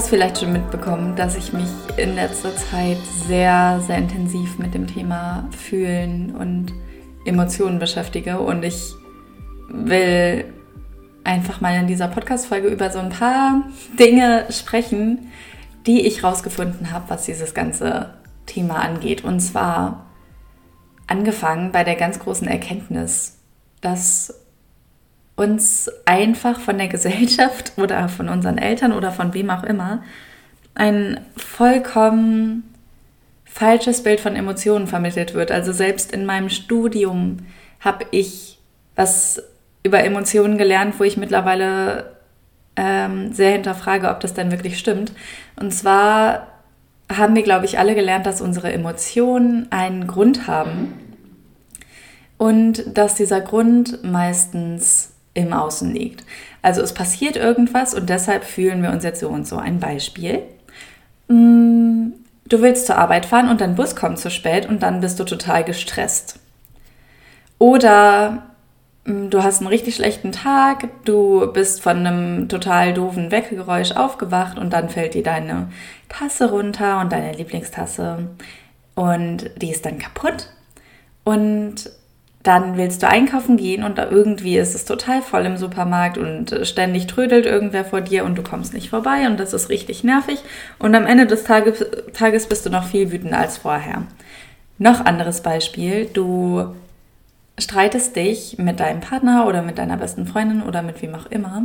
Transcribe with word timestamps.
Hast 0.00 0.08
vielleicht 0.08 0.38
schon 0.38 0.54
mitbekommen, 0.54 1.14
dass 1.14 1.36
ich 1.36 1.52
mich 1.52 1.68
in 1.98 2.14
letzter 2.14 2.56
Zeit 2.56 2.96
sehr, 3.28 3.82
sehr 3.86 3.98
intensiv 3.98 4.58
mit 4.58 4.72
dem 4.72 4.86
Thema 4.86 5.46
Fühlen 5.50 6.34
und 6.34 6.72
Emotionen 7.26 7.78
beschäftige 7.78 8.40
und 8.40 8.64
ich 8.64 8.94
will 9.68 10.46
einfach 11.22 11.60
mal 11.60 11.78
in 11.78 11.86
dieser 11.86 12.08
Podcast-Folge 12.08 12.68
über 12.68 12.88
so 12.90 12.98
ein 12.98 13.10
paar 13.10 13.64
Dinge 13.98 14.46
sprechen, 14.48 15.30
die 15.86 16.06
ich 16.06 16.24
rausgefunden 16.24 16.92
habe, 16.92 17.10
was 17.10 17.26
dieses 17.26 17.52
ganze 17.52 18.14
Thema 18.46 18.76
angeht. 18.76 19.22
Und 19.22 19.40
zwar 19.40 20.06
angefangen 21.08 21.72
bei 21.72 21.84
der 21.84 21.96
ganz 21.96 22.20
großen 22.20 22.48
Erkenntnis, 22.48 23.36
dass 23.82 24.46
uns 25.40 25.90
einfach 26.04 26.60
von 26.60 26.76
der 26.76 26.88
Gesellschaft 26.88 27.72
oder 27.76 28.08
von 28.08 28.28
unseren 28.28 28.58
Eltern 28.58 28.92
oder 28.92 29.10
von 29.10 29.32
wem 29.32 29.48
auch 29.50 29.64
immer 29.64 30.02
ein 30.74 31.20
vollkommen 31.36 32.74
falsches 33.44 34.02
Bild 34.02 34.20
von 34.20 34.36
Emotionen 34.36 34.86
vermittelt 34.86 35.34
wird. 35.34 35.50
Also 35.50 35.72
selbst 35.72 36.12
in 36.12 36.24
meinem 36.24 36.50
Studium 36.50 37.38
habe 37.80 38.04
ich 38.10 38.58
was 38.94 39.42
über 39.82 40.04
Emotionen 40.04 40.58
gelernt, 40.58 41.00
wo 41.00 41.04
ich 41.04 41.16
mittlerweile 41.16 42.16
ähm, 42.76 43.32
sehr 43.32 43.52
hinterfrage, 43.52 44.10
ob 44.10 44.20
das 44.20 44.34
denn 44.34 44.50
wirklich 44.50 44.78
stimmt. 44.78 45.12
Und 45.56 45.72
zwar 45.72 46.48
haben 47.10 47.34
wir, 47.34 47.42
glaube 47.42 47.64
ich, 47.64 47.78
alle 47.78 47.94
gelernt, 47.94 48.26
dass 48.26 48.40
unsere 48.40 48.72
Emotionen 48.72 49.66
einen 49.72 50.06
Grund 50.06 50.46
haben 50.46 50.92
und 52.38 52.96
dass 52.96 53.16
dieser 53.16 53.40
Grund 53.40 54.04
meistens 54.04 55.09
im 55.34 55.52
Außen 55.52 55.92
liegt. 55.92 56.24
Also 56.62 56.82
es 56.82 56.92
passiert 56.92 57.36
irgendwas 57.36 57.94
und 57.94 58.08
deshalb 58.10 58.44
fühlen 58.44 58.82
wir 58.82 58.90
uns 58.90 59.04
jetzt 59.04 59.20
so 59.20 59.28
und 59.28 59.46
so. 59.46 59.56
Ein 59.56 59.80
Beispiel. 59.80 60.42
Mm, 61.28 62.12
du 62.46 62.62
willst 62.62 62.86
zur 62.86 62.98
Arbeit 62.98 63.26
fahren 63.26 63.48
und 63.48 63.60
dein 63.60 63.76
Bus 63.76 63.96
kommt 63.96 64.18
zu 64.18 64.30
spät 64.30 64.68
und 64.68 64.82
dann 64.82 65.00
bist 65.00 65.20
du 65.20 65.24
total 65.24 65.64
gestresst. 65.64 66.38
Oder 67.58 68.42
mm, 69.04 69.30
du 69.30 69.42
hast 69.42 69.60
einen 69.60 69.68
richtig 69.68 69.94
schlechten 69.94 70.32
Tag, 70.32 70.88
du 71.04 71.50
bist 71.52 71.80
von 71.80 71.98
einem 71.98 72.48
total 72.48 72.92
doofen 72.92 73.30
Weckegeräusch 73.30 73.92
aufgewacht 73.92 74.58
und 74.58 74.72
dann 74.72 74.88
fällt 74.88 75.14
dir 75.14 75.22
deine 75.22 75.68
Tasse 76.08 76.50
runter 76.50 77.00
und 77.00 77.12
deine 77.12 77.32
Lieblingstasse 77.32 78.28
und 78.94 79.50
die 79.56 79.70
ist 79.70 79.86
dann 79.86 79.98
kaputt. 79.98 80.48
Und 81.22 81.90
dann 82.42 82.78
willst 82.78 83.02
du 83.02 83.08
einkaufen 83.08 83.58
gehen 83.58 83.84
und 83.84 83.98
da 83.98 84.10
irgendwie 84.10 84.56
ist 84.56 84.74
es 84.74 84.86
total 84.86 85.20
voll 85.20 85.44
im 85.44 85.58
Supermarkt 85.58 86.16
und 86.16 86.52
äh, 86.52 86.64
ständig 86.64 87.06
trödelt 87.06 87.44
irgendwer 87.44 87.84
vor 87.84 88.00
dir 88.00 88.24
und 88.24 88.36
du 88.36 88.42
kommst 88.42 88.72
nicht 88.72 88.88
vorbei 88.88 89.26
und 89.26 89.38
das 89.38 89.52
ist 89.52 89.68
richtig 89.68 90.04
nervig. 90.04 90.38
Und 90.78 90.94
am 90.94 91.06
Ende 91.06 91.26
des 91.26 91.44
Tages, 91.44 91.84
Tages 92.14 92.46
bist 92.46 92.64
du 92.64 92.70
noch 92.70 92.84
viel 92.84 93.12
wütender 93.12 93.38
als 93.38 93.58
vorher. 93.58 94.04
Noch 94.78 95.04
anderes 95.04 95.42
Beispiel, 95.42 96.06
du 96.06 96.74
streitest 97.58 98.16
dich 98.16 98.56
mit 98.56 98.80
deinem 98.80 99.00
Partner 99.00 99.46
oder 99.46 99.60
mit 99.60 99.76
deiner 99.76 99.98
besten 99.98 100.26
Freundin 100.26 100.62
oder 100.62 100.80
mit 100.80 101.02
wem 101.02 101.14
auch 101.14 101.26
immer 101.26 101.64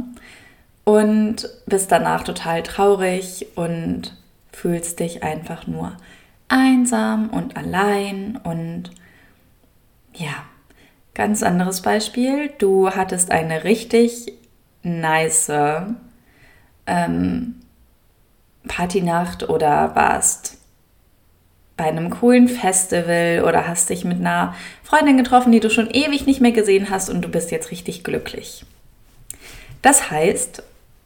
und 0.84 1.50
bist 1.66 1.91
danach 1.91 2.24
total 2.24 2.64
traurig 2.64 3.47
und 3.56 4.18
fühlst 4.52 5.00
dich 5.00 5.24
einfach 5.24 5.68
nur 5.68 5.94
einsam 6.50 7.30
und 7.30 7.56
allein 7.56 8.40
und 8.44 8.91
ja, 10.14 10.34
Ganz 11.16 11.42
anderes 11.42 11.81
Beispiel. 11.81 12.52
Du 12.58 12.92
hattest 12.92 13.31
eine 13.31 13.64
richtig 13.64 14.34
nice 14.84 15.52
ähm, 16.86 17.56
Partynacht 18.68 19.50
oder 19.50 19.96
warst 19.96 20.58
bei 21.78 21.86
einem 21.86 22.09
coolen 22.09 22.48
Festival 22.48 23.44
oder 23.46 23.68
hast 23.68 23.90
dich 23.90 24.06
mit 24.06 24.20
einer 24.20 24.56
Freundin 24.84 25.18
getroffen, 25.18 25.52
die 25.52 25.59
du 25.59 25.70
schon 25.70 25.90
ewig 25.90 26.26
nicht 26.26 26.42
mehr 26.42 26.52
gesehen 26.52 26.90
hast 26.90 27.09
und 27.09 27.22
du 27.22 27.30
bist 27.30 27.52
jetzt 27.52 27.72
richtig 27.72 28.03
glücklich. 28.03 28.66
Das 29.82 30.09
heißt, 30.12 30.64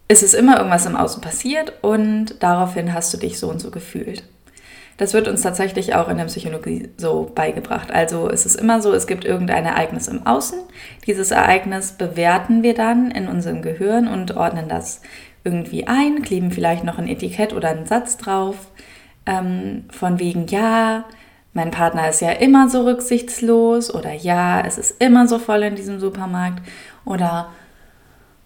es 0.08 0.24
ist 0.24 0.34
immer 0.34 0.58
irgendwas 0.58 0.86
im 0.86 0.96
Außen 0.96 1.22
passiert 1.22 1.74
und 1.82 2.42
daraufhin 2.42 2.94
hast 2.94 3.14
du 3.14 3.18
dich 3.18 3.40
so 3.40 3.50
und 3.50 3.60
so 3.60 3.72
gefühlt. 3.72 4.24
Das 5.00 5.14
wird 5.14 5.30
uns 5.30 5.44
tatsächlich 5.44 5.96
auch 5.96 6.10
in 6.10 6.18
der 6.18 6.26
Psychologie 6.26 6.90
so 6.98 7.32
beigebracht. 7.34 7.90
Also 7.90 8.30
es 8.30 8.46
ist 8.46 8.60
immer 8.60 8.82
so, 8.82 8.94
es 8.94 9.08
gibt 9.08 9.24
irgendein 9.24 9.66
Ereignis 9.66 10.10
im 10.10 10.28
Außen. 10.28 10.60
Dieses 11.08 11.32
Ereignis 11.32 11.94
bewerten 11.94 12.64
wir 12.64 12.74
dann 12.74 13.10
in 13.10 13.30
unserem 13.30 13.62
Gehirn 13.62 14.10
und 14.10 14.36
ordnen 14.36 14.68
das 14.68 15.02
irgendwie 15.46 15.88
ein, 15.88 16.22
kleben 16.22 16.52
vielleicht 16.52 16.84
noch 16.84 16.98
ein 16.98 17.08
Etikett 17.08 17.54
oder 17.54 17.70
einen 17.70 17.86
Satz 17.86 18.18
drauf. 18.18 18.58
Ähm, 19.26 19.86
von 19.90 20.20
wegen, 20.20 20.48
ja, 20.48 21.06
mein 21.54 21.72
Partner 21.72 22.10
ist 22.10 22.20
ja 22.20 22.32
immer 22.32 22.68
so 22.68 22.82
rücksichtslos 22.82 23.96
oder 23.96 24.12
ja, 24.12 24.60
es 24.68 24.78
ist 24.78 25.02
immer 25.02 25.30
so 25.30 25.40
voll 25.40 25.64
in 25.64 25.76
diesem 25.76 26.02
Supermarkt 26.02 26.62
oder 27.06 27.48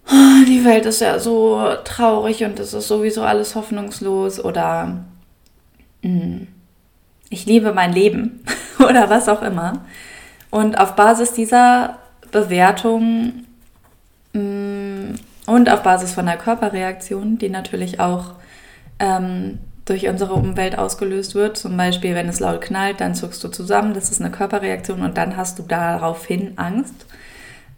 oh, 0.07 0.45
die 0.47 0.63
Welt 0.63 0.85
ist 0.85 1.01
ja 1.01 1.17
so 1.17 1.63
traurig 1.83 2.43
und 2.43 2.59
es 2.59 2.75
ist 2.75 2.87
sowieso 2.87 3.23
alles 3.23 3.55
hoffnungslos 3.55 4.39
oder 4.39 5.03
ich 7.29 7.45
liebe 7.45 7.73
mein 7.73 7.93
Leben 7.93 8.43
oder 8.79 9.09
was 9.09 9.29
auch 9.29 9.41
immer. 9.41 9.85
Und 10.49 10.77
auf 10.77 10.95
Basis 10.95 11.33
dieser 11.33 11.97
Bewertung 12.31 13.45
hm, 14.33 15.15
und 15.45 15.71
auf 15.71 15.83
Basis 15.83 16.13
von 16.13 16.25
der 16.25 16.37
Körperreaktion, 16.37 17.37
die 17.37 17.49
natürlich 17.49 17.99
auch 17.99 18.33
ähm, 18.99 19.59
durch 19.85 20.07
unsere 20.07 20.33
Umwelt 20.33 20.77
ausgelöst 20.77 21.35
wird, 21.35 21.57
zum 21.57 21.75
Beispiel 21.75 22.15
wenn 22.15 22.29
es 22.29 22.39
laut 22.39 22.61
knallt, 22.61 23.01
dann 23.01 23.15
zuckst 23.15 23.43
du 23.43 23.49
zusammen, 23.49 23.93
das 23.93 24.11
ist 24.11 24.21
eine 24.21 24.31
Körperreaktion 24.31 25.01
und 25.01 25.17
dann 25.17 25.35
hast 25.35 25.59
du 25.59 25.63
daraufhin 25.63 26.53
Angst, 26.57 27.05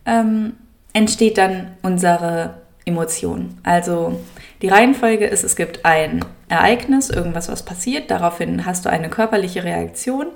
ähm, 0.05 0.53
entsteht 0.93 1.37
dann 1.37 1.71
unsere 1.81 2.61
Emotion. 2.85 3.57
Also 3.63 4.19
die 4.61 4.67
Reihenfolge 4.67 5.25
ist, 5.25 5.43
es 5.43 5.55
gibt 5.55 5.83
ein 5.85 6.23
Ereignis, 6.47 7.09
irgendwas, 7.09 7.49
was 7.49 7.63
passiert, 7.63 8.11
daraufhin 8.11 8.65
hast 8.65 8.85
du 8.85 8.89
eine 8.89 9.09
körperliche 9.09 9.63
Reaktion, 9.63 10.27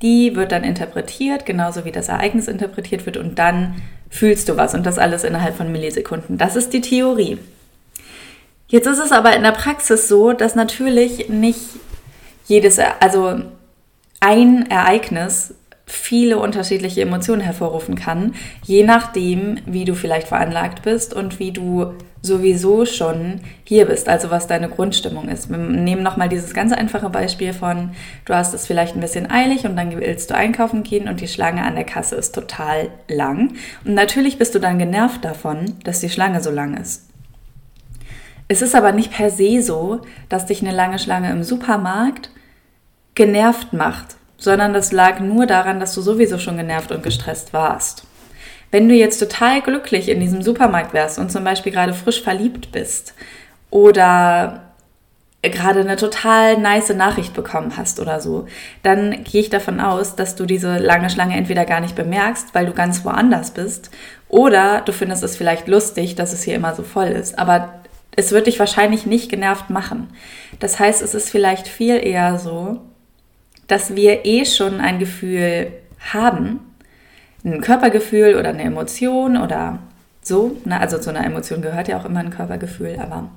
die 0.00 0.34
wird 0.34 0.52
dann 0.52 0.64
interpretiert, 0.64 1.44
genauso 1.44 1.84
wie 1.84 1.92
das 1.92 2.08
Ereignis 2.08 2.48
interpretiert 2.48 3.04
wird 3.04 3.16
und 3.16 3.38
dann 3.38 3.82
fühlst 4.08 4.48
du 4.48 4.56
was 4.56 4.74
und 4.74 4.86
das 4.86 4.98
alles 4.98 5.24
innerhalb 5.24 5.56
von 5.56 5.70
Millisekunden. 5.70 6.38
Das 6.38 6.56
ist 6.56 6.72
die 6.72 6.80
Theorie. 6.80 7.38
Jetzt 8.68 8.86
ist 8.86 8.98
es 8.98 9.12
aber 9.12 9.34
in 9.34 9.42
der 9.42 9.52
Praxis 9.52 10.08
so, 10.08 10.32
dass 10.32 10.54
natürlich 10.54 11.28
nicht 11.28 11.60
jedes, 12.46 12.78
also 13.00 13.40
ein 14.20 14.70
Ereignis 14.70 15.54
viele 15.88 16.38
unterschiedliche 16.38 17.00
Emotionen 17.00 17.40
hervorrufen 17.40 17.94
kann, 17.94 18.34
je 18.62 18.84
nachdem, 18.84 19.58
wie 19.64 19.84
du 19.84 19.94
vielleicht 19.94 20.28
veranlagt 20.28 20.82
bist 20.82 21.14
und 21.14 21.38
wie 21.38 21.50
du 21.50 21.94
sowieso 22.20 22.84
schon 22.84 23.40
hier 23.64 23.86
bist, 23.86 24.08
also 24.08 24.30
was 24.30 24.46
deine 24.46 24.68
Grundstimmung 24.68 25.28
ist. 25.28 25.48
Wir 25.48 25.56
nehmen 25.56 26.02
nochmal 26.02 26.28
dieses 26.28 26.52
ganz 26.52 26.72
einfache 26.72 27.08
Beispiel 27.08 27.52
von, 27.52 27.90
du 28.26 28.34
hast 28.34 28.54
es 28.54 28.66
vielleicht 28.66 28.96
ein 28.96 29.00
bisschen 29.00 29.30
eilig 29.30 29.64
und 29.64 29.76
dann 29.76 29.98
willst 29.98 30.30
du 30.30 30.34
einkaufen 30.34 30.82
gehen 30.82 31.08
und 31.08 31.20
die 31.20 31.28
Schlange 31.28 31.62
an 31.62 31.74
der 31.74 31.84
Kasse 31.84 32.16
ist 32.16 32.34
total 32.34 32.90
lang. 33.08 33.54
Und 33.84 33.94
natürlich 33.94 34.36
bist 34.36 34.54
du 34.54 34.58
dann 34.58 34.78
genervt 34.78 35.24
davon, 35.24 35.76
dass 35.84 36.00
die 36.00 36.10
Schlange 36.10 36.42
so 36.42 36.50
lang 36.50 36.76
ist. 36.76 37.08
Es 38.48 38.62
ist 38.62 38.74
aber 38.74 38.92
nicht 38.92 39.12
per 39.12 39.30
se 39.30 39.62
so, 39.62 40.00
dass 40.28 40.46
dich 40.46 40.60
eine 40.60 40.74
lange 40.74 40.98
Schlange 40.98 41.30
im 41.30 41.44
Supermarkt 41.44 42.30
genervt 43.14 43.72
macht 43.72 44.17
sondern 44.38 44.72
das 44.72 44.92
lag 44.92 45.20
nur 45.20 45.46
daran, 45.46 45.80
dass 45.80 45.94
du 45.94 46.00
sowieso 46.00 46.38
schon 46.38 46.56
genervt 46.56 46.90
und 46.92 47.02
gestresst 47.02 47.52
warst. 47.52 48.04
Wenn 48.70 48.88
du 48.88 48.94
jetzt 48.94 49.18
total 49.18 49.60
glücklich 49.60 50.08
in 50.08 50.20
diesem 50.20 50.42
Supermarkt 50.42 50.94
wärst 50.94 51.18
und 51.18 51.32
zum 51.32 51.44
Beispiel 51.44 51.72
gerade 51.72 51.94
frisch 51.94 52.22
verliebt 52.22 52.72
bist 52.72 53.14
oder 53.70 54.62
gerade 55.42 55.80
eine 55.80 55.96
total 55.96 56.58
nice 56.58 56.90
Nachricht 56.90 57.32
bekommen 57.32 57.76
hast 57.76 58.00
oder 58.00 58.20
so, 58.20 58.46
dann 58.82 59.24
gehe 59.24 59.40
ich 59.40 59.50
davon 59.50 59.80
aus, 59.80 60.16
dass 60.16 60.34
du 60.34 60.46
diese 60.46 60.78
lange 60.78 61.10
Schlange 61.10 61.36
entweder 61.36 61.64
gar 61.64 61.80
nicht 61.80 61.94
bemerkst, 61.94 62.54
weil 62.54 62.66
du 62.66 62.72
ganz 62.72 63.04
woanders 63.04 63.52
bist, 63.52 63.90
oder 64.28 64.82
du 64.82 64.92
findest 64.92 65.22
es 65.22 65.36
vielleicht 65.36 65.68
lustig, 65.68 66.14
dass 66.14 66.32
es 66.32 66.42
hier 66.42 66.54
immer 66.54 66.74
so 66.74 66.82
voll 66.82 67.06
ist. 67.06 67.38
Aber 67.38 67.80
es 68.14 68.32
wird 68.32 68.46
dich 68.46 68.58
wahrscheinlich 68.58 69.06
nicht 69.06 69.30
genervt 69.30 69.70
machen. 69.70 70.08
Das 70.58 70.78
heißt, 70.78 71.00
es 71.02 71.14
ist 71.14 71.30
vielleicht 71.30 71.66
viel 71.68 71.96
eher 71.96 72.38
so, 72.38 72.80
dass 73.68 73.94
wir 73.94 74.24
eh 74.24 74.44
schon 74.44 74.80
ein 74.80 74.98
Gefühl 74.98 75.68
haben, 76.12 76.60
ein 77.44 77.60
Körpergefühl 77.60 78.34
oder 78.34 78.48
eine 78.48 78.62
Emotion 78.62 79.36
oder 79.36 79.78
so. 80.22 80.56
Ne? 80.64 80.80
Also 80.80 80.98
zu 80.98 81.10
einer 81.10 81.24
Emotion 81.24 81.62
gehört 81.62 81.88
ja 81.88 81.98
auch 81.98 82.04
immer 82.04 82.20
ein 82.20 82.30
Körpergefühl, 82.30 82.98
aber 83.00 83.28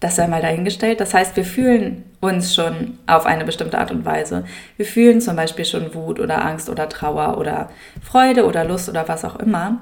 das 0.00 0.16
sei 0.16 0.26
mal 0.26 0.42
dahingestellt. 0.42 1.00
Das 1.00 1.14
heißt, 1.14 1.36
wir 1.36 1.44
fühlen 1.44 2.04
uns 2.20 2.54
schon 2.54 2.98
auf 3.06 3.24
eine 3.24 3.44
bestimmte 3.44 3.78
Art 3.78 3.90
und 3.90 4.04
Weise. 4.04 4.44
Wir 4.76 4.86
fühlen 4.86 5.20
zum 5.20 5.36
Beispiel 5.36 5.64
schon 5.64 5.94
Wut 5.94 6.20
oder 6.20 6.44
Angst 6.44 6.68
oder 6.68 6.88
Trauer 6.88 7.38
oder 7.38 7.70
Freude 8.02 8.46
oder 8.46 8.64
Lust 8.64 8.88
oder 8.88 9.08
was 9.08 9.24
auch 9.24 9.36
immer. 9.36 9.80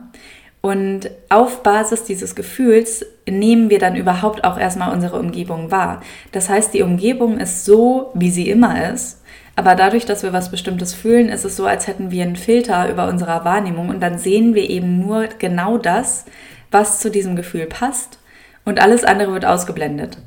Und 0.61 1.11
auf 1.29 1.62
Basis 1.62 2.05
dieses 2.05 2.35
Gefühls 2.35 3.05
nehmen 3.29 3.69
wir 3.70 3.79
dann 3.79 3.96
überhaupt 3.96 4.44
auch 4.44 4.58
erstmal 4.58 4.94
unsere 4.94 5.19
Umgebung 5.19 5.70
wahr. 5.70 6.00
Das 6.32 6.49
heißt, 6.49 6.73
die 6.73 6.82
Umgebung 6.82 7.38
ist 7.38 7.64
so, 7.64 8.11
wie 8.14 8.31
sie 8.31 8.49
immer 8.49 8.91
ist. 8.91 9.20
Aber 9.56 9.74
dadurch, 9.74 10.04
dass 10.04 10.22
wir 10.22 10.32
was 10.32 10.50
Bestimmtes 10.50 10.94
fühlen, 10.94 11.28
ist 11.28 11.44
es 11.44 11.56
so, 11.56 11.66
als 11.66 11.86
hätten 11.86 12.10
wir 12.10 12.24
einen 12.24 12.36
Filter 12.36 12.90
über 12.90 13.08
unserer 13.08 13.44
Wahrnehmung 13.44 13.88
und 13.88 14.00
dann 14.00 14.18
sehen 14.18 14.54
wir 14.54 14.68
eben 14.68 14.98
nur 14.98 15.28
genau 15.38 15.78
das, 15.78 16.24
was 16.70 16.98
zu 16.98 17.10
diesem 17.10 17.36
Gefühl 17.36 17.66
passt 17.66 18.18
und 18.64 18.80
alles 18.80 19.04
andere 19.04 19.32
wird 19.32 19.44
ausgeblendet. 19.44 20.18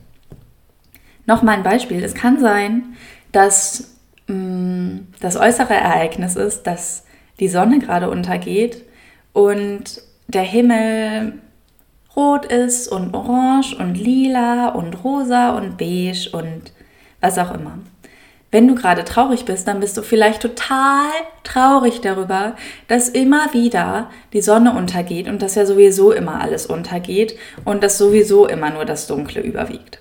Nochmal 1.25 1.57
ein 1.57 1.63
Beispiel. 1.63 2.03
Es 2.03 2.13
kann 2.13 2.39
sein, 2.39 2.95
dass 3.33 3.95
mh, 4.27 4.35
mm, 4.35 5.07
das 5.19 5.35
äußere 5.35 5.73
Ereignis 5.73 6.35
ist, 6.38 6.63
dass 6.63 7.03
die 7.39 7.50
Sonne 7.50 7.80
gerade 7.80 8.09
untergeht 8.09 8.83
und 9.33 10.01
der 10.27 10.44
Himmel 10.44 11.33
rot 12.15 12.45
ist 12.45 12.88
und 12.88 13.13
orange 13.13 13.75
und 13.77 13.95
lila 13.95 14.69
und 14.69 15.03
rosa 15.03 15.51
und 15.51 15.77
beige 15.77 16.30
und 16.31 16.71
was 17.21 17.38
auch 17.38 17.53
immer. 17.53 17.80
Wenn 18.49 18.67
du 18.67 18.75
gerade 18.75 19.03
traurig 19.03 19.44
bist, 19.44 19.67
dann 19.67 19.81
bist 19.81 19.97
du 19.97 20.01
vielleicht 20.01 20.41
total 20.41 21.09
traurig 21.44 21.99
darüber, 22.01 22.55
dass 22.88 23.09
immer 23.09 23.53
wieder 23.53 24.09
die 24.31 24.41
Sonne 24.41 24.73
untergeht 24.73 25.27
und 25.27 25.41
dass 25.41 25.55
ja 25.55 25.65
sowieso 25.65 26.13
immer 26.13 26.41
alles 26.41 26.65
untergeht 26.65 27.38
und 27.65 27.83
dass 27.83 27.97
sowieso 27.97 28.47
immer 28.47 28.69
nur 28.69 28.85
das 28.85 29.07
Dunkle 29.07 29.41
überwiegt. 29.41 29.99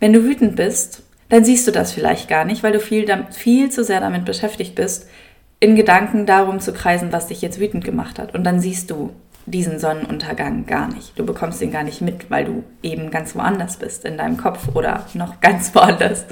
Wenn 0.00 0.12
du 0.12 0.24
wütend 0.24 0.56
bist, 0.56 1.02
dann 1.30 1.44
siehst 1.44 1.66
du 1.66 1.70
das 1.70 1.92
vielleicht 1.92 2.28
gar 2.28 2.44
nicht, 2.44 2.62
weil 2.62 2.72
du 2.72 2.80
viel, 2.80 3.06
viel 3.30 3.70
zu 3.70 3.84
sehr 3.84 4.00
damit 4.00 4.26
beschäftigt 4.26 4.74
bist, 4.74 5.06
in 5.60 5.76
Gedanken 5.76 6.26
darum 6.26 6.60
zu 6.60 6.72
kreisen, 6.74 7.12
was 7.12 7.28
dich 7.28 7.40
jetzt 7.40 7.58
wütend 7.58 7.84
gemacht 7.84 8.18
hat. 8.18 8.34
Und 8.34 8.44
dann 8.44 8.60
siehst 8.60 8.90
du 8.90 9.12
diesen 9.46 9.78
Sonnenuntergang 9.78 10.66
gar 10.66 10.88
nicht. 10.88 11.18
Du 11.18 11.24
bekommst 11.24 11.62
ihn 11.62 11.70
gar 11.70 11.84
nicht 11.84 12.00
mit, 12.00 12.30
weil 12.30 12.44
du 12.44 12.64
eben 12.82 13.10
ganz 13.10 13.34
woanders 13.34 13.76
bist, 13.76 14.04
in 14.04 14.18
deinem 14.18 14.36
Kopf 14.36 14.74
oder 14.74 15.06
noch 15.14 15.40
ganz 15.40 15.74
woanders. 15.74 16.26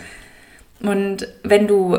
Und 0.83 1.29
wenn 1.43 1.67
du 1.67 1.99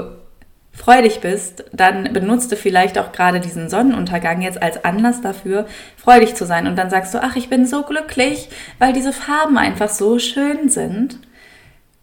freudig 0.73 1.19
bist, 1.19 1.65
dann 1.73 2.13
benutzt 2.13 2.51
du 2.51 2.55
vielleicht 2.55 2.97
auch 2.97 3.11
gerade 3.11 3.39
diesen 3.39 3.69
Sonnenuntergang 3.69 4.41
jetzt 4.41 4.61
als 4.61 4.83
Anlass 4.83 5.21
dafür, 5.21 5.65
freudig 5.97 6.35
zu 6.35 6.45
sein. 6.45 6.65
Und 6.65 6.77
dann 6.77 6.89
sagst 6.89 7.13
du, 7.13 7.21
ach, 7.21 7.35
ich 7.35 7.49
bin 7.49 7.65
so 7.65 7.83
glücklich, 7.83 8.49
weil 8.79 8.93
diese 8.93 9.13
Farben 9.13 9.57
einfach 9.57 9.89
so 9.89 10.17
schön 10.17 10.69
sind. 10.69 11.19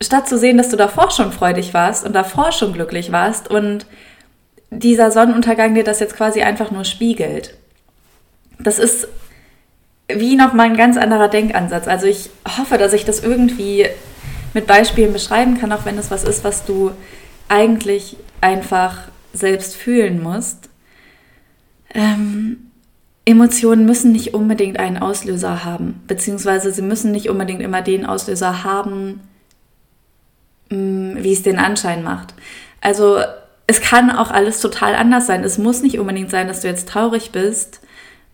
Statt 0.00 0.28
zu 0.28 0.38
sehen, 0.38 0.58
dass 0.58 0.68
du 0.68 0.76
davor 0.76 1.10
schon 1.10 1.32
freudig 1.32 1.74
warst 1.74 2.06
und 2.06 2.12
davor 2.14 2.52
schon 2.52 2.72
glücklich 2.72 3.10
warst 3.10 3.50
und 3.50 3.86
dieser 4.70 5.10
Sonnenuntergang 5.10 5.74
dir 5.74 5.82
das 5.82 5.98
jetzt 5.98 6.14
quasi 6.14 6.42
einfach 6.42 6.70
nur 6.70 6.84
spiegelt 6.84 7.54
das 8.58 8.78
ist 8.78 9.08
wie 10.08 10.36
nochmal 10.36 10.66
ein 10.66 10.76
ganz 10.76 10.96
anderer 10.96 11.28
Denkansatz. 11.28 11.86
Also 11.86 12.06
ich 12.06 12.30
hoffe, 12.58 12.78
dass 12.78 12.92
ich 12.92 13.04
das 13.04 13.22
irgendwie 13.22 13.86
mit 14.54 14.66
Beispielen 14.66 15.12
beschreiben 15.12 15.58
kann, 15.58 15.72
auch 15.72 15.84
wenn 15.84 15.98
es 15.98 16.10
was 16.10 16.24
ist, 16.24 16.44
was 16.44 16.64
du 16.64 16.92
eigentlich 17.48 18.16
einfach 18.40 19.08
selbst 19.32 19.76
fühlen 19.76 20.22
musst. 20.22 20.68
Ähm, 21.94 22.70
Emotionen 23.24 23.84
müssen 23.84 24.12
nicht 24.12 24.34
unbedingt 24.34 24.78
einen 24.78 24.98
Auslöser 24.98 25.64
haben, 25.64 26.02
beziehungsweise 26.06 26.72
sie 26.72 26.82
müssen 26.82 27.12
nicht 27.12 27.28
unbedingt 27.28 27.60
immer 27.60 27.82
den 27.82 28.06
Auslöser 28.06 28.64
haben, 28.64 29.20
mm, 30.70 31.16
wie 31.16 31.32
es 31.32 31.42
den 31.42 31.58
Anschein 31.58 32.02
macht. 32.02 32.34
Also 32.80 33.18
es 33.66 33.80
kann 33.82 34.10
auch 34.10 34.30
alles 34.30 34.60
total 34.60 34.94
anders 34.94 35.26
sein. 35.26 35.44
Es 35.44 35.58
muss 35.58 35.82
nicht 35.82 35.98
unbedingt 35.98 36.30
sein, 36.30 36.48
dass 36.48 36.62
du 36.62 36.68
jetzt 36.68 36.88
traurig 36.88 37.30
bist 37.30 37.80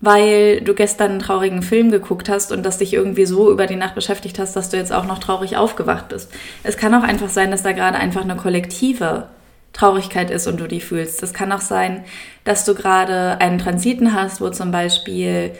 weil 0.05 0.61
du 0.61 0.75
gestern 0.75 1.13
einen 1.13 1.21
traurigen 1.21 1.63
Film 1.63 1.91
geguckt 1.91 2.29
hast 2.29 2.53
und 2.53 2.65
das 2.65 2.79
dich 2.79 2.93
irgendwie 2.93 3.27
so 3.27 3.51
über 3.51 3.67
die 3.67 3.77
Nacht 3.77 3.95
beschäftigt 3.95 4.39
hast, 4.39 4.55
dass 4.57 4.71
du 4.71 4.77
jetzt 4.77 4.93
auch 4.93 5.07
noch 5.07 5.19
traurig 5.19 5.57
aufgewacht 5.57 6.09
bist. 6.09 6.31
Es 6.63 6.77
kann 6.77 6.95
auch 6.95 7.03
einfach 7.03 7.29
sein, 7.29 7.51
dass 7.51 7.63
da 7.63 7.73
gerade 7.73 7.99
einfach 7.99 8.23
eine 8.23 8.37
kollektive 8.37 9.29
Traurigkeit 9.73 10.31
ist 10.31 10.47
und 10.47 10.61
du 10.61 10.69
die 10.69 10.81
fühlst. 10.81 11.23
Es 11.23 11.35
kann 11.35 11.53
auch 11.53 11.61
sein, 11.61 12.05
dass 12.45 12.65
du 12.65 12.75
gerade 12.75 13.41
einen 13.41 13.59
Transiten 13.59 14.15
hast, 14.15 14.41
wo 14.41 14.51
zum 14.51 14.71
Beispiel 14.71 15.53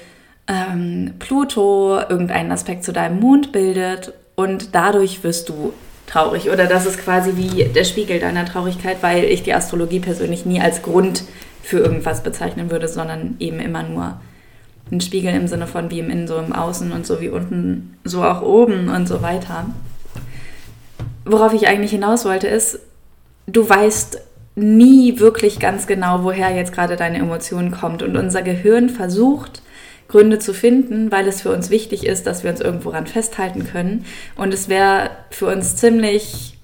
ähm, 0.47 1.15
Pluto 1.19 1.99
irgendeinen 2.09 2.53
Aspekt 2.53 2.85
zu 2.85 2.93
deinem 2.93 3.21
Mond 3.21 3.53
bildet 3.53 4.13
und 4.37 4.75
dadurch 4.75 5.25
wirst 5.25 5.49
du 5.49 5.73
traurig. 6.07 6.51
Oder 6.51 6.67
das 6.67 6.87
ist 6.87 6.99
quasi 7.03 7.37
wie 7.37 7.65
der 7.65 7.85
Spiegel 7.85 8.21
deiner 8.21 8.45
Traurigkeit, 8.45 8.99
weil 9.01 9.25
ich 9.25 9.43
die 9.43 9.55
Astrologie 9.55 10.01
persönlich 10.01 10.47
nie 10.47 10.61
als 10.61 10.83
Grund 10.83 11.25
für 11.63 11.79
irgendwas 11.79 12.23
bezeichnen 12.23 12.71
würde, 12.71 12.89
sondern 12.89 13.37
eben 13.41 13.59
immer 13.59 13.83
nur 13.83 14.21
ein 14.91 15.01
Spiegel 15.01 15.35
im 15.35 15.49
Sinne 15.49 15.67
von 15.67 15.91
wie 15.91 16.01
im 16.01 16.11
Innen, 16.11 16.29
so 16.29 16.37
im 16.37 16.53
Außen 16.53 16.93
und 16.93 17.07
so 17.07 17.21
wie 17.21 17.29
unten, 17.29 17.97
so 18.05 18.23
auch 18.23 18.43
oben 18.43 18.89
und 18.89 19.09
so 19.09 19.23
weiter. 19.23 19.67
Worauf 21.25 21.55
ich 21.55 21.67
eigentlich 21.69 21.91
hinaus 21.91 22.25
wollte, 22.25 22.49
ist, 22.49 22.79
du 23.47 23.69
weißt 23.69 24.21
nie 24.57 25.19
wirklich 25.19 25.59
ganz 25.59 25.87
genau, 25.87 26.23
woher 26.23 26.55
jetzt 26.55 26.73
gerade 26.73 26.97
deine 26.97 27.19
Emotion 27.19 27.71
kommt. 27.71 28.03
Und 28.03 28.17
unser 28.17 28.43
Gehirn 28.43 28.89
versucht, 28.89 29.63
Gründe 30.09 30.39
zu 30.39 30.53
finden, 30.53 31.11
weil 31.11 31.27
es 31.27 31.43
für 31.43 31.51
uns 31.51 31.71
wichtig 31.71 32.07
ist, 32.07 32.27
dass 32.27 32.45
wir 32.45 32.51
uns 32.51 32.61
irgendwo 32.61 32.91
ran 32.91 33.07
festhalten 33.07 33.67
können. 33.67 34.05
Und 34.37 34.55
es 34.55 34.69
wäre 34.69 35.11
für 35.31 35.47
uns 35.47 35.77
ziemlich 35.77 36.59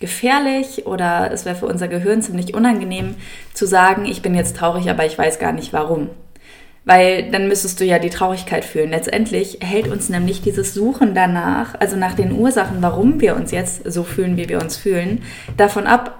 gefährlich 0.00 0.86
oder 0.86 1.30
es 1.32 1.44
wäre 1.44 1.56
für 1.56 1.66
unser 1.66 1.86
Gehirn 1.86 2.22
ziemlich 2.22 2.54
unangenehm 2.54 3.14
zu 3.54 3.66
sagen, 3.66 4.06
ich 4.06 4.22
bin 4.22 4.34
jetzt 4.34 4.56
traurig, 4.56 4.90
aber 4.90 5.06
ich 5.06 5.16
weiß 5.16 5.38
gar 5.38 5.52
nicht 5.52 5.72
warum. 5.72 6.08
Weil 6.90 7.30
dann 7.30 7.46
müsstest 7.46 7.78
du 7.78 7.84
ja 7.84 8.00
die 8.00 8.10
Traurigkeit 8.10 8.64
fühlen. 8.64 8.90
Letztendlich 8.90 9.58
hält 9.60 9.86
uns 9.86 10.08
nämlich 10.08 10.42
dieses 10.42 10.74
Suchen 10.74 11.14
danach, 11.14 11.76
also 11.78 11.94
nach 11.94 12.14
den 12.14 12.32
Ursachen, 12.32 12.78
warum 12.82 13.20
wir 13.20 13.36
uns 13.36 13.52
jetzt 13.52 13.88
so 13.88 14.02
fühlen, 14.02 14.36
wie 14.36 14.48
wir 14.48 14.60
uns 14.60 14.76
fühlen, 14.76 15.22
davon 15.56 15.86
ab, 15.86 16.18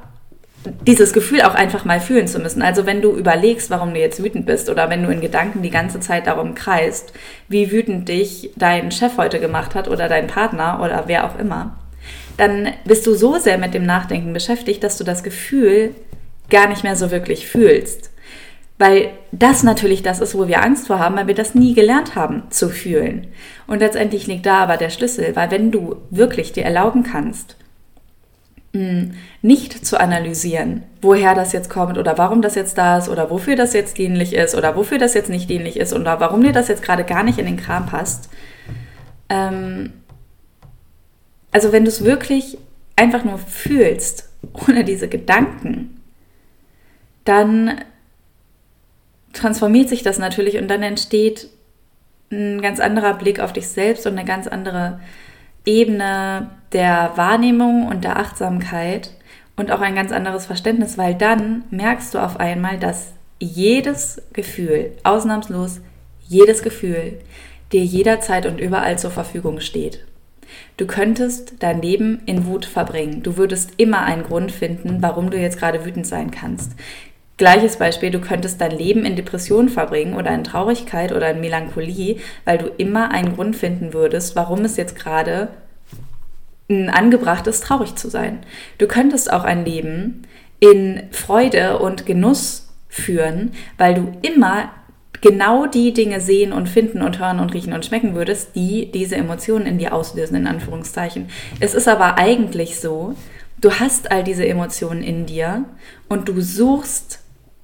dieses 0.86 1.12
Gefühl 1.12 1.42
auch 1.42 1.56
einfach 1.56 1.84
mal 1.84 1.98
fühlen 1.98 2.28
zu 2.28 2.38
müssen. 2.38 2.62
Also 2.62 2.86
wenn 2.86 3.02
du 3.02 3.16
überlegst, 3.16 3.68
warum 3.70 3.94
du 3.94 3.98
jetzt 3.98 4.22
wütend 4.22 4.46
bist 4.46 4.70
oder 4.70 4.88
wenn 4.88 5.02
du 5.02 5.10
in 5.10 5.20
Gedanken 5.20 5.62
die 5.62 5.70
ganze 5.70 5.98
Zeit 5.98 6.28
darum 6.28 6.54
kreist, 6.54 7.14
wie 7.48 7.72
wütend 7.72 8.08
dich 8.08 8.52
dein 8.54 8.92
Chef 8.92 9.16
heute 9.16 9.40
gemacht 9.40 9.74
hat 9.74 9.88
oder 9.88 10.08
dein 10.08 10.28
Partner 10.28 10.80
oder 10.84 11.02
wer 11.08 11.24
auch 11.24 11.36
immer, 11.36 11.80
dann 12.36 12.68
bist 12.84 13.08
du 13.08 13.16
so 13.16 13.38
sehr 13.38 13.58
mit 13.58 13.74
dem 13.74 13.86
Nachdenken 13.86 14.32
beschäftigt, 14.32 14.84
dass 14.84 14.96
du 14.96 15.02
das 15.02 15.24
Gefühl 15.24 15.96
gar 16.48 16.68
nicht 16.68 16.84
mehr 16.84 16.94
so 16.94 17.10
wirklich 17.10 17.48
fühlst. 17.48 18.09
Weil 18.80 19.10
das 19.30 19.62
natürlich 19.62 20.02
das 20.02 20.20
ist, 20.20 20.34
wo 20.34 20.48
wir 20.48 20.62
Angst 20.62 20.86
vor 20.86 20.98
haben, 20.98 21.14
weil 21.14 21.26
wir 21.26 21.34
das 21.34 21.54
nie 21.54 21.74
gelernt 21.74 22.14
haben 22.14 22.44
zu 22.48 22.70
fühlen. 22.70 23.26
Und 23.66 23.80
letztendlich 23.80 24.26
liegt 24.26 24.46
da 24.46 24.60
aber 24.60 24.78
der 24.78 24.88
Schlüssel, 24.88 25.36
weil 25.36 25.50
wenn 25.50 25.70
du 25.70 25.96
wirklich 26.08 26.54
dir 26.54 26.64
erlauben 26.64 27.02
kannst, 27.02 27.56
hm, 28.72 29.12
nicht 29.42 29.84
zu 29.84 30.00
analysieren, 30.00 30.84
woher 31.02 31.34
das 31.34 31.52
jetzt 31.52 31.68
kommt 31.68 31.98
oder 31.98 32.16
warum 32.16 32.40
das 32.40 32.54
jetzt 32.54 32.78
da 32.78 32.96
ist 32.96 33.10
oder 33.10 33.28
wofür 33.28 33.54
das 33.54 33.74
jetzt 33.74 33.98
dienlich 33.98 34.32
ist 34.32 34.54
oder 34.54 34.74
wofür 34.76 34.96
das 34.96 35.12
jetzt 35.12 35.28
nicht 35.28 35.50
dienlich 35.50 35.76
ist 35.78 35.92
oder 35.92 36.18
warum 36.18 36.42
dir 36.42 36.52
das 36.52 36.68
jetzt 36.68 36.82
gerade 36.82 37.04
gar 37.04 37.22
nicht 37.22 37.38
in 37.38 37.44
den 37.44 37.58
Kram 37.58 37.84
passt. 37.84 38.30
Ähm, 39.28 39.92
also 41.52 41.70
wenn 41.70 41.84
du 41.84 41.90
es 41.90 42.02
wirklich 42.02 42.56
einfach 42.96 43.24
nur 43.24 43.36
fühlst, 43.36 44.30
ohne 44.66 44.84
diese 44.84 45.08
Gedanken, 45.08 46.00
dann 47.26 47.82
transformiert 49.32 49.88
sich 49.88 50.02
das 50.02 50.18
natürlich 50.18 50.58
und 50.58 50.68
dann 50.68 50.82
entsteht 50.82 51.48
ein 52.32 52.60
ganz 52.60 52.80
anderer 52.80 53.14
Blick 53.14 53.40
auf 53.40 53.52
dich 53.52 53.68
selbst 53.68 54.06
und 54.06 54.16
eine 54.16 54.24
ganz 54.26 54.46
andere 54.46 55.00
Ebene 55.66 56.50
der 56.72 57.12
Wahrnehmung 57.16 57.86
und 57.86 58.04
der 58.04 58.18
Achtsamkeit 58.18 59.10
und 59.56 59.72
auch 59.72 59.80
ein 59.80 59.94
ganz 59.94 60.12
anderes 60.12 60.46
Verständnis, 60.46 60.96
weil 60.96 61.14
dann 61.14 61.64
merkst 61.70 62.14
du 62.14 62.18
auf 62.18 62.38
einmal, 62.38 62.78
dass 62.78 63.12
jedes 63.38 64.22
Gefühl, 64.32 64.92
ausnahmslos 65.02 65.80
jedes 66.26 66.62
Gefühl, 66.62 67.18
dir 67.72 67.84
jederzeit 67.84 68.46
und 68.46 68.60
überall 68.60 68.98
zur 68.98 69.10
Verfügung 69.10 69.60
steht. 69.60 70.04
Du 70.76 70.86
könntest 70.86 71.54
dein 71.60 71.82
Leben 71.82 72.22
in 72.26 72.46
Wut 72.46 72.64
verbringen. 72.64 73.22
Du 73.22 73.36
würdest 73.36 73.72
immer 73.76 74.02
einen 74.02 74.22
Grund 74.22 74.52
finden, 74.52 75.02
warum 75.02 75.30
du 75.30 75.38
jetzt 75.38 75.58
gerade 75.58 75.84
wütend 75.84 76.06
sein 76.06 76.30
kannst. 76.30 76.72
Gleiches 77.40 77.78
Beispiel, 77.78 78.10
du 78.10 78.20
könntest 78.20 78.60
dein 78.60 78.70
Leben 78.70 79.06
in 79.06 79.16
Depression 79.16 79.70
verbringen 79.70 80.12
oder 80.12 80.30
in 80.30 80.44
Traurigkeit 80.44 81.10
oder 81.10 81.30
in 81.30 81.40
Melancholie, 81.40 82.18
weil 82.44 82.58
du 82.58 82.66
immer 82.76 83.12
einen 83.12 83.34
Grund 83.34 83.56
finden 83.56 83.94
würdest, 83.94 84.36
warum 84.36 84.62
es 84.66 84.76
jetzt 84.76 84.94
gerade 84.94 85.48
angebracht 86.68 87.46
ist, 87.46 87.64
traurig 87.64 87.94
zu 87.94 88.10
sein. 88.10 88.40
Du 88.76 88.86
könntest 88.86 89.32
auch 89.32 89.44
ein 89.44 89.64
Leben 89.64 90.26
in 90.58 91.04
Freude 91.12 91.78
und 91.78 92.04
Genuss 92.04 92.68
führen, 92.90 93.52
weil 93.78 93.94
du 93.94 94.12
immer 94.20 94.68
genau 95.22 95.64
die 95.64 95.94
Dinge 95.94 96.20
sehen 96.20 96.52
und 96.52 96.68
finden 96.68 97.00
und 97.00 97.20
hören 97.20 97.40
und 97.40 97.54
riechen 97.54 97.72
und 97.72 97.86
schmecken 97.86 98.14
würdest, 98.14 98.54
die 98.54 98.92
diese 98.92 99.16
Emotionen 99.16 99.64
in 99.64 99.78
dir 99.78 99.94
auslösen, 99.94 100.36
in 100.36 100.46
Anführungszeichen. 100.46 101.30
Es 101.58 101.72
ist 101.72 101.88
aber 101.88 102.18
eigentlich 102.18 102.80
so, 102.80 103.14
du 103.62 103.72
hast 103.72 104.12
all 104.12 104.24
diese 104.24 104.46
Emotionen 104.46 105.02
in 105.02 105.24
dir 105.24 105.64
und 106.10 106.28
du 106.28 106.42
suchst 106.42 107.20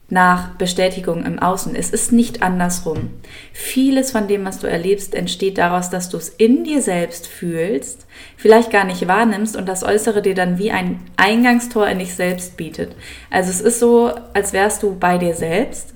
nach 0.09 0.51
Bestätigung 0.51 1.25
im 1.25 1.41
Außen. 1.41 1.75
Es 1.75 1.91
ist 1.91 2.13
nicht 2.13 2.43
andersrum. 2.43 3.11
Vieles 3.53 4.13
von 4.13 4.29
dem, 4.29 4.45
was 4.45 4.61
du 4.61 4.69
erlebst, 4.69 5.15
entsteht 5.15 5.59
daraus, 5.59 5.91
dass 5.91 6.09
du 6.09 6.17
es 6.17 6.29
in 6.29 6.63
dir 6.63 6.81
selbst 6.81 7.27
fühlst, 7.27 8.07
vielleicht 8.37 8.71
gar 8.71 8.85
nicht 8.85 9.09
wahrnimmst 9.09 9.57
und 9.57 9.67
das 9.67 9.83
Äußere 9.83 10.23
dir 10.23 10.35
dann 10.35 10.59
wie 10.59 10.71
ein 10.71 11.01
Eingangstor 11.17 11.89
in 11.89 11.99
dich 11.99 12.15
selbst 12.15 12.57
bietet. 12.57 12.95
Also 13.31 13.51
es 13.51 13.61
ist 13.61 13.81
so, 13.81 14.13
als 14.33 14.53
wärst 14.53 14.85
du 14.85 14.97
bei 14.97 15.19
dir 15.19 15.35
selbst, 15.35 15.95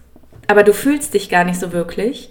aber 0.49 0.65
du 0.65 0.73
fühlst 0.73 1.15
dich 1.15 1.29
gar 1.29 1.45
nicht 1.45 1.61
so 1.61 1.73
wirklich. 1.73 2.31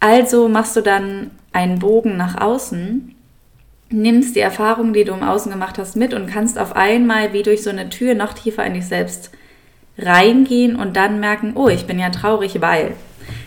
Also 0.00 0.48
machst 0.48 0.74
du 0.74 0.80
dann 0.80 1.30
einen 1.52 1.78
Bogen 1.78 2.16
nach 2.16 2.40
außen, 2.40 3.14
nimmst 3.90 4.34
die 4.34 4.40
Erfahrungen, 4.40 4.92
die 4.92 5.04
du 5.04 5.12
im 5.12 5.22
Außen 5.22 5.52
gemacht 5.52 5.78
hast, 5.78 5.94
mit 5.94 6.14
und 6.14 6.26
kannst 6.26 6.58
auf 6.58 6.74
einmal 6.74 7.32
wie 7.32 7.44
durch 7.44 7.62
so 7.62 7.70
eine 7.70 7.88
Tür 7.90 8.16
noch 8.16 8.32
tiefer 8.32 8.66
in 8.66 8.74
dich 8.74 8.86
selbst 8.86 9.30
reingehen 9.98 10.76
und 10.76 10.96
dann 10.96 11.20
merken, 11.20 11.52
oh, 11.54 11.68
ich 11.68 11.86
bin 11.86 11.98
ja 11.98 12.10
traurig, 12.10 12.60
weil. 12.60 12.94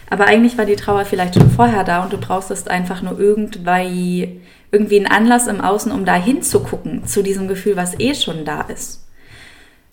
Aber 0.09 0.25
eigentlich 0.25 0.57
war 0.57 0.65
die 0.65 0.75
Trauer 0.75 1.05
vielleicht 1.05 1.35
schon 1.35 1.51
vorher 1.51 1.83
da 1.83 2.03
und 2.03 2.11
du 2.11 2.17
brauchst 2.17 2.69
einfach 2.69 3.01
nur 3.01 3.19
irgendwie, 3.19 4.41
irgendwie 4.71 4.97
einen 4.97 5.07
Anlass 5.07 5.47
im 5.47 5.61
Außen, 5.61 5.91
um 5.91 6.03
da 6.03 6.15
hinzugucken, 6.15 7.05
zu 7.05 7.21
diesem 7.21 7.47
Gefühl, 7.47 7.75
was 7.75 7.99
eh 7.99 8.15
schon 8.15 8.43
da 8.43 8.61
ist. 8.61 9.05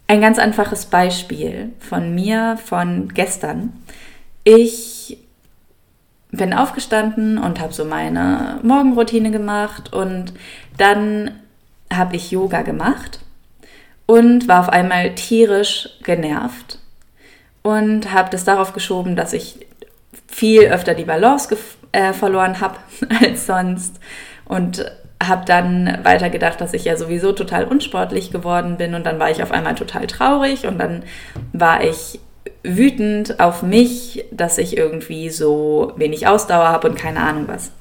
Ein 0.08 0.20
ganz 0.20 0.38
einfaches 0.38 0.86
Beispiel 0.86 1.72
von 1.80 2.14
mir 2.14 2.58
von 2.64 3.08
gestern. 3.12 3.72
Ich 4.44 5.18
bin 6.30 6.54
aufgestanden 6.54 7.38
und 7.38 7.60
habe 7.60 7.72
so 7.72 7.84
meine 7.84 8.60
Morgenroutine 8.62 9.30
gemacht 9.30 9.92
und 9.92 10.32
dann 10.78 11.32
habe 11.92 12.16
ich 12.16 12.30
Yoga 12.30 12.62
gemacht 12.62 13.20
und 14.06 14.48
war 14.48 14.60
auf 14.60 14.68
einmal 14.68 15.14
tierisch 15.14 15.88
genervt 16.02 16.78
und 17.62 18.12
habe 18.12 18.30
das 18.30 18.44
darauf 18.44 18.72
geschoben, 18.72 19.16
dass 19.16 19.32
ich 19.32 19.66
viel 20.28 20.62
öfter 20.66 20.94
die 20.94 21.04
Balance 21.04 21.56
äh, 21.92 22.12
verloren 22.12 22.60
habe 22.60 22.76
als 23.22 23.46
sonst 23.46 23.98
und 24.44 24.90
habe 25.22 25.44
dann 25.46 25.98
weiter 26.04 26.30
gedacht, 26.30 26.60
dass 26.60 26.74
ich 26.74 26.84
ja 26.84 26.96
sowieso 26.96 27.32
total 27.32 27.64
unsportlich 27.64 28.30
geworden 28.30 28.76
bin 28.76 28.94
und 28.94 29.04
dann 29.04 29.18
war 29.18 29.30
ich 29.30 29.42
auf 29.42 29.50
einmal 29.50 29.74
total 29.74 30.06
traurig 30.06 30.66
und 30.66 30.78
dann 30.78 31.02
war 31.52 31.82
ich 31.82 32.20
wütend 32.62 33.40
auf 33.40 33.62
mich, 33.62 34.24
dass 34.30 34.58
ich 34.58 34.76
irgendwie 34.76 35.30
so 35.30 35.92
wenig 35.96 36.26
Ausdauer 36.26 36.68
habe 36.68 36.88
und 36.88 36.96
keine 36.96 37.20
Ahnung 37.20 37.48
was. 37.48 37.72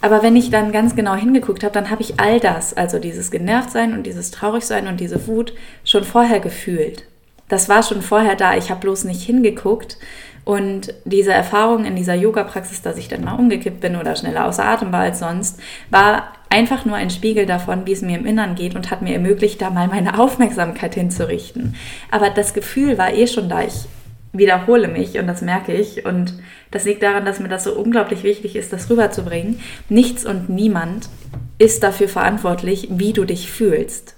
Aber 0.00 0.22
wenn 0.22 0.36
ich 0.36 0.50
dann 0.50 0.72
ganz 0.72 0.96
genau 0.96 1.14
hingeguckt 1.14 1.62
habe, 1.62 1.74
dann 1.74 1.90
habe 1.90 2.02
ich 2.02 2.18
all 2.18 2.40
das, 2.40 2.74
also 2.74 2.98
dieses 2.98 3.30
Genervtsein 3.30 3.92
und 3.92 4.04
dieses 4.04 4.30
Traurigsein 4.30 4.86
und 4.86 4.98
diese 4.98 5.26
Wut, 5.26 5.52
schon 5.84 6.04
vorher 6.04 6.40
gefühlt. 6.40 7.04
Das 7.48 7.68
war 7.68 7.82
schon 7.82 8.00
vorher 8.00 8.36
da. 8.36 8.56
Ich 8.56 8.70
habe 8.70 8.80
bloß 8.80 9.04
nicht 9.04 9.22
hingeguckt. 9.22 9.98
Und 10.44 10.94
diese 11.04 11.32
Erfahrung 11.32 11.84
in 11.84 11.96
dieser 11.96 12.14
Yoga-Praxis, 12.14 12.80
dass 12.80 12.96
ich 12.96 13.08
dann 13.08 13.24
mal 13.24 13.34
umgekippt 13.34 13.80
bin 13.80 13.96
oder 13.96 14.16
schneller 14.16 14.46
außer 14.46 14.64
Atem 14.64 14.90
war 14.90 15.02
als 15.02 15.18
sonst, 15.18 15.60
war 15.90 16.32
einfach 16.48 16.84
nur 16.84 16.96
ein 16.96 17.10
Spiegel 17.10 17.44
davon, 17.44 17.86
wie 17.86 17.92
es 17.92 18.02
mir 18.02 18.18
im 18.18 18.26
Innern 18.26 18.54
geht 18.54 18.74
und 18.74 18.90
hat 18.90 19.02
mir 19.02 19.12
ermöglicht, 19.12 19.60
da 19.60 19.70
mal 19.70 19.88
meine 19.88 20.18
Aufmerksamkeit 20.18 20.94
hinzurichten. 20.94 21.74
Aber 22.10 22.30
das 22.30 22.54
Gefühl 22.54 22.96
war 22.96 23.12
eh 23.12 23.26
schon 23.26 23.48
da. 23.48 23.62
Ich 23.62 23.86
wiederhole 24.32 24.88
mich 24.88 25.18
und 25.18 25.26
das 25.26 25.42
merke 25.42 25.72
ich. 25.72 26.04
Und 26.06 26.34
das 26.70 26.84
liegt 26.84 27.02
daran, 27.02 27.24
dass 27.24 27.40
mir 27.40 27.48
das 27.48 27.64
so 27.64 27.74
unglaublich 27.74 28.22
wichtig 28.22 28.56
ist, 28.56 28.72
das 28.72 28.90
rüberzubringen. 28.90 29.60
Nichts 29.88 30.24
und 30.24 30.48
niemand 30.48 31.08
ist 31.58 31.82
dafür 31.82 32.08
verantwortlich, 32.08 32.88
wie 32.90 33.12
du 33.12 33.24
dich 33.24 33.50
fühlst. 33.50 34.16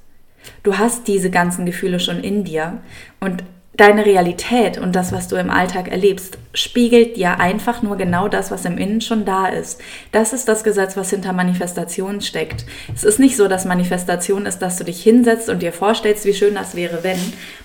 Du 0.62 0.78
hast 0.78 1.08
diese 1.08 1.30
ganzen 1.30 1.66
Gefühle 1.66 2.00
schon 2.00 2.22
in 2.22 2.44
dir 2.44 2.78
und 3.20 3.44
deine 3.74 4.04
Realität 4.04 4.76
und 4.76 4.94
das, 4.94 5.12
was 5.12 5.28
du 5.28 5.36
im 5.36 5.50
Alltag 5.50 5.90
erlebst, 5.90 6.36
spiegelt 6.52 7.16
dir 7.16 7.40
einfach 7.40 7.82
nur 7.82 7.96
genau 7.96 8.28
das, 8.28 8.50
was 8.50 8.66
im 8.66 8.76
Innen 8.76 9.00
schon 9.00 9.24
da 9.24 9.46
ist. 9.46 9.80
Das 10.10 10.34
ist 10.34 10.46
das 10.46 10.62
Gesetz, 10.62 10.96
was 10.96 11.10
hinter 11.10 11.32
Manifestation 11.32 12.20
steckt. 12.20 12.66
Es 12.94 13.02
ist 13.02 13.18
nicht 13.18 13.36
so, 13.36 13.48
dass 13.48 13.64
Manifestation 13.64 14.44
ist, 14.44 14.58
dass 14.58 14.76
du 14.76 14.84
dich 14.84 15.02
hinsetzt 15.02 15.48
und 15.48 15.62
dir 15.62 15.72
vorstellst, 15.72 16.26
wie 16.26 16.34
schön 16.34 16.54
das 16.54 16.74
wäre, 16.74 17.02
wenn, 17.02 17.18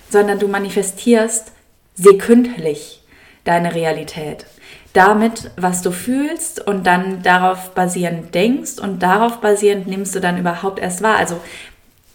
sondern 0.08 0.38
du 0.38 0.48
manifestierst 0.48 1.52
sekündlich 1.98 3.02
deine 3.44 3.74
Realität. 3.74 4.46
Damit, 4.92 5.50
was 5.56 5.82
du 5.82 5.90
fühlst 5.90 6.66
und 6.66 6.86
dann 6.86 7.22
darauf 7.22 7.74
basierend 7.74 8.34
denkst 8.34 8.78
und 8.78 9.02
darauf 9.02 9.40
basierend 9.40 9.86
nimmst 9.86 10.14
du 10.14 10.20
dann 10.20 10.38
überhaupt 10.38 10.78
erst 10.78 11.02
wahr. 11.02 11.16
Also 11.16 11.40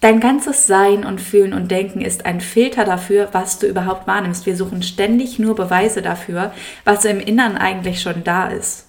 dein 0.02 0.20
ganzes 0.20 0.68
Sein 0.68 1.06
und 1.06 1.22
Fühlen 1.22 1.54
und 1.54 1.70
Denken 1.70 2.02
ist 2.02 2.26
ein 2.26 2.42
Filter 2.42 2.84
dafür, 2.84 3.30
was 3.32 3.60
du 3.60 3.68
überhaupt 3.68 4.08
wahrnimmst. 4.08 4.46
Wir 4.46 4.58
suchen 4.58 4.84
ständig 4.84 5.40
nur 5.40 5.56
Beweise 5.56 6.02
dafür, 6.02 6.52
was 6.84 7.06
im 7.06 7.20
Innern 7.20 7.58
eigentlich 7.58 8.02
schon 8.02 8.24
da 8.24 8.48
ist. 8.48 8.86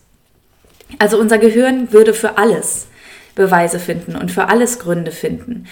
Also 0.99 1.19
unser 1.19 1.39
Gehirn 1.39 1.93
würde 1.93 2.15
für 2.15 2.39
alles 2.39 2.87
Beweise 3.35 3.79
finden 3.81 4.17
und 4.17 4.31
für 4.31 4.49
alles 4.49 4.79
Gründe 4.79 5.11
finden. 5.11 5.67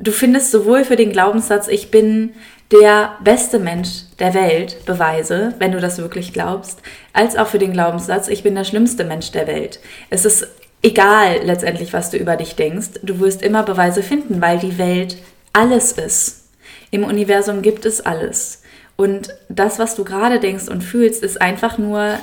Du 0.00 0.12
findest 0.12 0.52
sowohl 0.52 0.84
für 0.84 0.94
den 0.94 1.10
Glaubenssatz, 1.10 1.66
ich 1.66 1.90
bin 1.90 2.34
der 2.70 3.16
beste 3.24 3.58
Mensch 3.58 4.04
der 4.20 4.32
Welt 4.32 4.84
Beweise, 4.84 5.54
wenn 5.58 5.72
du 5.72 5.80
das 5.80 5.98
wirklich 5.98 6.32
glaubst, 6.32 6.80
als 7.12 7.36
auch 7.36 7.48
für 7.48 7.58
den 7.58 7.72
Glaubenssatz, 7.72 8.28
ich 8.28 8.44
bin 8.44 8.54
der 8.54 8.62
schlimmste 8.64 9.04
Mensch 9.04 9.32
der 9.32 9.48
Welt. 9.48 9.80
Es 10.08 10.24
ist 10.24 10.46
egal 10.82 11.40
letztendlich, 11.42 11.92
was 11.92 12.10
du 12.10 12.16
über 12.16 12.36
dich 12.36 12.54
denkst, 12.54 13.00
du 13.02 13.18
wirst 13.18 13.42
immer 13.42 13.64
Beweise 13.64 14.04
finden, 14.04 14.40
weil 14.40 14.60
die 14.60 14.78
Welt 14.78 15.16
alles 15.52 15.92
ist. 15.92 16.44
Im 16.92 17.02
Universum 17.02 17.62
gibt 17.62 17.84
es 17.84 18.00
alles. 18.00 18.62
Und 18.94 19.34
das, 19.48 19.80
was 19.80 19.96
du 19.96 20.04
gerade 20.04 20.38
denkst 20.38 20.68
und 20.68 20.82
fühlst, 20.82 21.24
ist 21.24 21.40
einfach 21.40 21.76
nur 21.76 22.18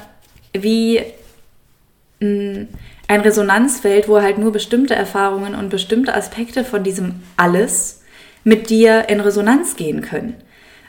wie 0.53 1.01
ein 3.07 3.21
Resonanzfeld, 3.21 4.07
wo 4.07 4.21
halt 4.21 4.38
nur 4.38 4.51
bestimmte 4.51 4.95
Erfahrungen 4.95 5.55
und 5.55 5.69
bestimmte 5.69 6.13
Aspekte 6.13 6.63
von 6.63 6.83
diesem 6.83 7.21
alles 7.38 8.01
mit 8.43 8.69
dir 8.69 9.09
in 9.09 9.19
Resonanz 9.19 9.75
gehen 9.75 10.01
können. 10.01 10.35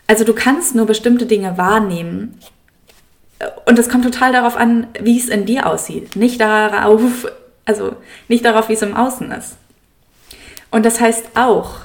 Also 0.07 0.25
du 0.25 0.35
kannst 0.35 0.75
nur 0.75 0.87
bestimmte 0.87 1.27
Dinge 1.27 1.59
wahrnehmen 1.59 2.39
und 3.67 3.79
es 3.79 3.89
kommt 3.89 4.05
total 4.05 4.33
darauf 4.33 4.57
an, 4.57 4.87
wie 5.01 5.19
es 5.19 5.29
in 5.29 5.47
dir 5.47 5.67
aussieht, 5.67 6.17
nicht 6.17 6.41
darauf, 6.41 7.27
also 7.65 7.97
nicht 8.29 8.45
darauf, 8.45 8.69
wie 8.69 8.75
es 8.75 8.83
im 8.83 8.97
Außen 8.97 9.31
ist. 9.33 9.57
Und 10.71 10.87
das 10.87 11.01
heißt 11.01 11.31
auch, 11.35 11.81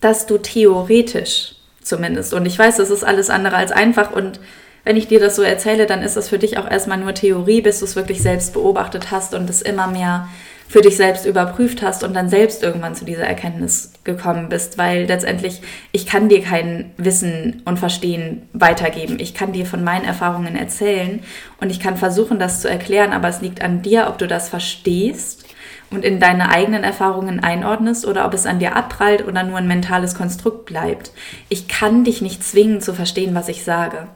dass 0.00 0.26
du 0.26 0.38
theoretisch 0.38 1.56
zumindest, 1.82 2.34
und 2.34 2.46
ich 2.46 2.58
weiß, 2.58 2.76
das 2.76 2.90
ist 2.90 3.04
alles 3.04 3.30
andere 3.30 3.56
als 3.56 3.72
einfach 3.72 4.12
und 4.12 4.38
wenn 4.84 4.96
ich 4.96 5.08
dir 5.08 5.20
das 5.20 5.36
so 5.36 5.42
erzähle, 5.42 5.86
dann 5.86 6.02
ist 6.02 6.16
das 6.16 6.28
für 6.28 6.38
dich 6.38 6.58
auch 6.58 6.70
erstmal 6.70 6.98
nur 6.98 7.14
Theorie, 7.14 7.60
bis 7.60 7.80
du 7.80 7.84
es 7.84 7.96
wirklich 7.96 8.22
selbst 8.22 8.52
beobachtet 8.54 9.10
hast 9.10 9.34
und 9.34 9.48
es 9.50 9.62
immer 9.62 9.86
mehr 9.86 10.28
für 10.68 10.82
dich 10.82 10.96
selbst 10.96 11.24
überprüft 11.24 11.82
hast 11.82 12.04
und 12.04 12.14
dann 12.14 12.28
selbst 12.28 12.62
irgendwann 12.62 12.94
zu 12.94 13.06
dieser 13.06 13.26
Erkenntnis 13.26 13.92
gekommen 14.04 14.50
bist, 14.50 14.76
weil 14.76 15.06
letztendlich 15.06 15.62
ich 15.92 16.06
kann 16.06 16.28
dir 16.28 16.42
kein 16.42 16.92
Wissen 16.98 17.62
und 17.64 17.78
Verstehen 17.78 18.42
weitergeben. 18.52 19.18
Ich 19.18 19.34
kann 19.34 19.52
dir 19.52 19.64
von 19.64 19.82
meinen 19.82 20.04
Erfahrungen 20.04 20.56
erzählen 20.56 21.20
und 21.60 21.70
ich 21.70 21.80
kann 21.80 21.96
versuchen, 21.96 22.38
das 22.38 22.60
zu 22.60 22.68
erklären, 22.68 23.12
aber 23.12 23.28
es 23.28 23.40
liegt 23.40 23.62
an 23.62 23.80
dir, 23.80 24.08
ob 24.08 24.18
du 24.18 24.28
das 24.28 24.50
verstehst 24.50 25.46
und 25.90 26.04
in 26.04 26.20
deine 26.20 26.50
eigenen 26.50 26.84
Erfahrungen 26.84 27.40
einordnest 27.40 28.06
oder 28.06 28.26
ob 28.26 28.34
es 28.34 28.44
an 28.44 28.58
dir 28.58 28.76
abprallt 28.76 29.26
oder 29.26 29.42
nur 29.44 29.56
ein 29.56 29.68
mentales 29.68 30.14
Konstrukt 30.14 30.66
bleibt. 30.66 31.12
Ich 31.48 31.66
kann 31.66 32.04
dich 32.04 32.20
nicht 32.20 32.44
zwingen 32.44 32.82
zu 32.82 32.92
verstehen, 32.92 33.34
was 33.34 33.48
ich 33.48 33.64
sage. 33.64 34.06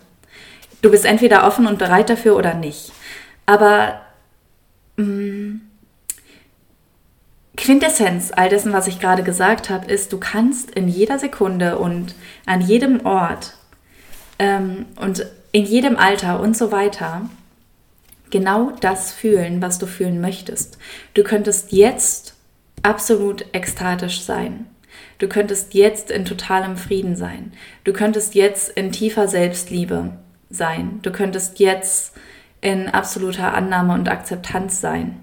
Du 0.83 0.91
bist 0.91 1.05
entweder 1.05 1.47
offen 1.47 1.67
und 1.67 1.79
bereit 1.79 2.11
dafür 2.11 2.37
oder 2.37 2.55
nicht. 2.55 2.93
Aber 3.47 4.03
mh, 4.97 5.07
mm, 5.07 5.61
Quintessenz 7.57 8.33
all 8.35 8.49
dessen, 8.49 8.73
was 8.73 8.89
ich 8.89 8.99
gerade 8.99 9.23
gesagt 9.23 9.71
habe, 9.71 9.87
ist, 9.87 10.13
du 10.13 10.19
kannst 10.19 10.71
in 10.73 10.89
jeder 10.89 11.19
Sekunde 11.19 11.79
und 11.79 12.15
an 12.47 12.61
jedem 12.61 13.07
Ort 13.07 13.55
ähm, 14.39 14.87
und 14.97 15.27
in 15.53 15.65
jedem 15.65 15.97
Alter 15.97 16.41
und 16.41 16.57
so 16.57 16.73
weiter 16.73 17.29
genau 18.31 18.73
das 18.81 19.13
fühlen, 19.13 19.63
was 19.63 19.79
du 19.79 19.87
fühlen 19.87 20.21
möchtest. 20.21 20.79
Du 21.15 21.23
könntest 21.23 21.71
jetzt 21.71 22.35
absolut 22.83 23.45
ekstatisch 23.53 24.23
sein. 24.23 24.67
Du 25.19 25.29
könntest 25.29 25.75
jetzt 25.75 26.11
in 26.11 26.25
totalem 26.25 26.77
Frieden 26.77 27.15
sein. 27.15 27.53
Du 27.85 27.93
könntest 27.93 28.35
jetzt 28.35 28.71
in 28.71 28.91
tiefer 28.91 29.29
Selbstliebe 29.29 30.19
sein. 30.55 31.01
Du 31.03 31.11
könntest 31.11 31.59
jetzt 31.59 32.15
in 32.61 32.89
absoluter 32.89 33.55
Annahme 33.55 33.95
und 33.95 34.09
Akzeptanz 34.09 34.81
sein. 34.81 35.19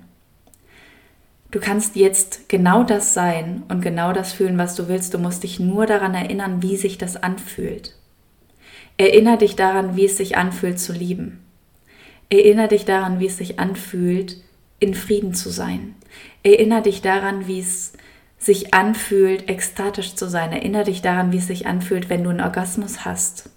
Du 1.52 1.60
kannst 1.60 1.96
jetzt 1.96 2.48
genau 2.48 2.84
das 2.84 3.14
sein 3.14 3.64
und 3.70 3.82
genau 3.82 4.14
das 4.14 4.34
fühlen, 4.34 4.58
was 4.58 4.76
du 4.76 4.88
willst. 4.88 5.14
Du 5.14 5.18
musst 5.18 5.44
dich 5.44 5.60
nur 5.60 5.88
daran 5.88 6.14
erinnern, 6.14 6.62
wie 6.62 6.78
sich 6.78 6.98
das 6.98 7.16
anfühlt. 7.18 7.96
Erinner 8.98 9.38
dich 9.38 9.56
daran, 9.56 9.96
wie 9.96 10.06
es 10.06 10.18
sich 10.18 10.38
anfühlt 10.38 10.80
zu 10.80 10.94
lieben. 10.94 11.44
Erinner 12.30 12.68
dich 12.68 12.86
daran, 12.86 13.20
wie 13.20 13.26
es 13.26 13.38
sich 13.38 13.60
anfühlt, 13.60 14.38
in 14.80 14.94
Frieden 14.94 15.34
zu 15.34 15.50
sein. 15.50 15.96
Erinner 16.44 16.82
dich 16.82 17.02
daran, 17.02 17.48
wie 17.48 17.60
es 17.60 17.94
sich 18.38 18.74
anfühlt, 18.74 19.50
ekstatisch 19.50 20.16
zu 20.16 20.30
sein. 20.30 20.52
Erinner 20.52 20.84
dich 20.84 21.02
daran, 21.02 21.32
wie 21.32 21.38
es 21.38 21.48
sich 21.48 21.66
anfühlt, 21.66 22.10
wenn 22.10 22.24
du 22.24 22.30
einen 22.30 22.42
Orgasmus 22.42 23.06
hast. 23.06 23.50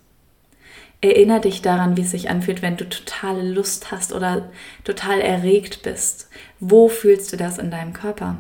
Erinner 1.03 1.41
dich 1.41 1.63
daran, 1.63 1.97
wie 1.97 2.03
es 2.03 2.13
sich 2.13 2.31
anfühlt, 2.31 2.63
wenn 2.63 2.77
du 2.77 2.89
totale 2.89 3.43
Lust 3.43 3.91
hast 3.91 4.13
oder 4.13 4.51
total 4.85 5.21
erregt 5.21 5.83
bist. 5.83 6.29
Wo 6.61 6.89
fühlst 6.89 7.33
du 7.33 7.37
das 7.37 7.59
in 7.59 7.73
deinem 7.73 7.93
Körper? 7.93 8.39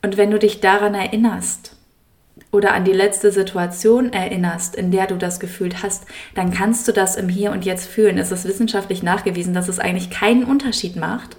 Und 0.00 0.16
wenn 0.16 0.30
du 0.30 0.38
dich 0.38 0.60
daran 0.60 0.94
erinnerst 0.94 1.76
oder 2.50 2.72
an 2.72 2.84
die 2.84 2.92
letzte 2.92 3.30
Situation 3.30 4.12
erinnerst, 4.12 4.74
in 4.74 4.90
der 4.90 5.06
du 5.06 5.16
das 5.16 5.38
Gefühl 5.38 5.70
hast, 5.82 6.06
dann 6.34 6.50
kannst 6.50 6.88
du 6.88 6.92
das 6.92 7.16
im 7.16 7.28
Hier 7.28 7.52
und 7.52 7.66
Jetzt 7.66 7.88
fühlen. 7.88 8.16
Es 8.16 8.32
ist 8.32 8.46
wissenschaftlich 8.46 9.02
nachgewiesen, 9.02 9.52
dass 9.52 9.68
es 9.68 9.78
eigentlich 9.78 10.08
keinen 10.08 10.44
Unterschied 10.44 10.96
macht, 10.96 11.36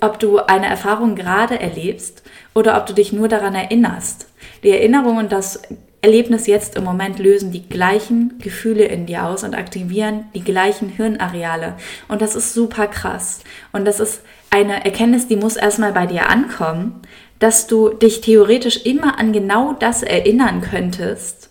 ob 0.00 0.18
du 0.18 0.38
eine 0.38 0.66
Erfahrung 0.66 1.14
gerade 1.14 1.60
erlebst 1.60 2.22
oder 2.54 2.78
ob 2.78 2.86
du 2.86 2.94
dich 2.94 3.12
nur 3.12 3.28
daran 3.28 3.54
erinnerst. 3.54 4.28
Die 4.64 4.70
Erinnerung 4.70 5.18
und 5.18 5.30
das 5.30 5.60
Erlebnis 6.02 6.46
jetzt 6.46 6.76
im 6.76 6.84
Moment 6.84 7.18
lösen 7.18 7.52
die 7.52 7.68
gleichen 7.68 8.38
Gefühle 8.38 8.84
in 8.84 9.04
dir 9.06 9.26
aus 9.26 9.44
und 9.44 9.54
aktivieren 9.54 10.24
die 10.34 10.42
gleichen 10.42 10.88
Hirnareale. 10.88 11.74
Und 12.08 12.22
das 12.22 12.34
ist 12.34 12.54
super 12.54 12.86
krass. 12.86 13.40
Und 13.72 13.84
das 13.84 14.00
ist 14.00 14.22
eine 14.50 14.84
Erkenntnis, 14.84 15.28
die 15.28 15.36
muss 15.36 15.56
erstmal 15.56 15.92
bei 15.92 16.06
dir 16.06 16.30
ankommen, 16.30 17.02
dass 17.38 17.66
du 17.66 17.90
dich 17.90 18.20
theoretisch 18.20 18.84
immer 18.84 19.18
an 19.18 19.32
genau 19.32 19.74
das 19.74 20.02
erinnern 20.02 20.62
könntest, 20.62 21.50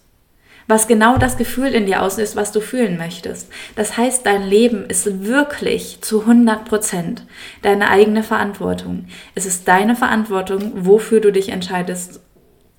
was 0.67 0.87
genau 0.87 1.17
das 1.17 1.37
Gefühl 1.37 1.69
in 1.69 1.85
dir 1.85 2.01
auslöst, 2.01 2.35
was 2.35 2.51
du 2.51 2.59
fühlen 2.59 2.97
möchtest. 2.97 3.51
Das 3.75 3.97
heißt, 3.97 4.25
dein 4.25 4.43
Leben 4.43 4.85
ist 4.85 5.25
wirklich 5.25 6.01
zu 6.01 6.21
100 6.21 6.65
Prozent 6.65 7.25
deine 7.61 7.89
eigene 7.89 8.23
Verantwortung. 8.23 9.07
Es 9.35 9.45
ist 9.45 9.67
deine 9.67 9.95
Verantwortung, 9.95 10.71
wofür 10.75 11.21
du 11.21 11.31
dich 11.31 11.49
entscheidest 11.49 12.21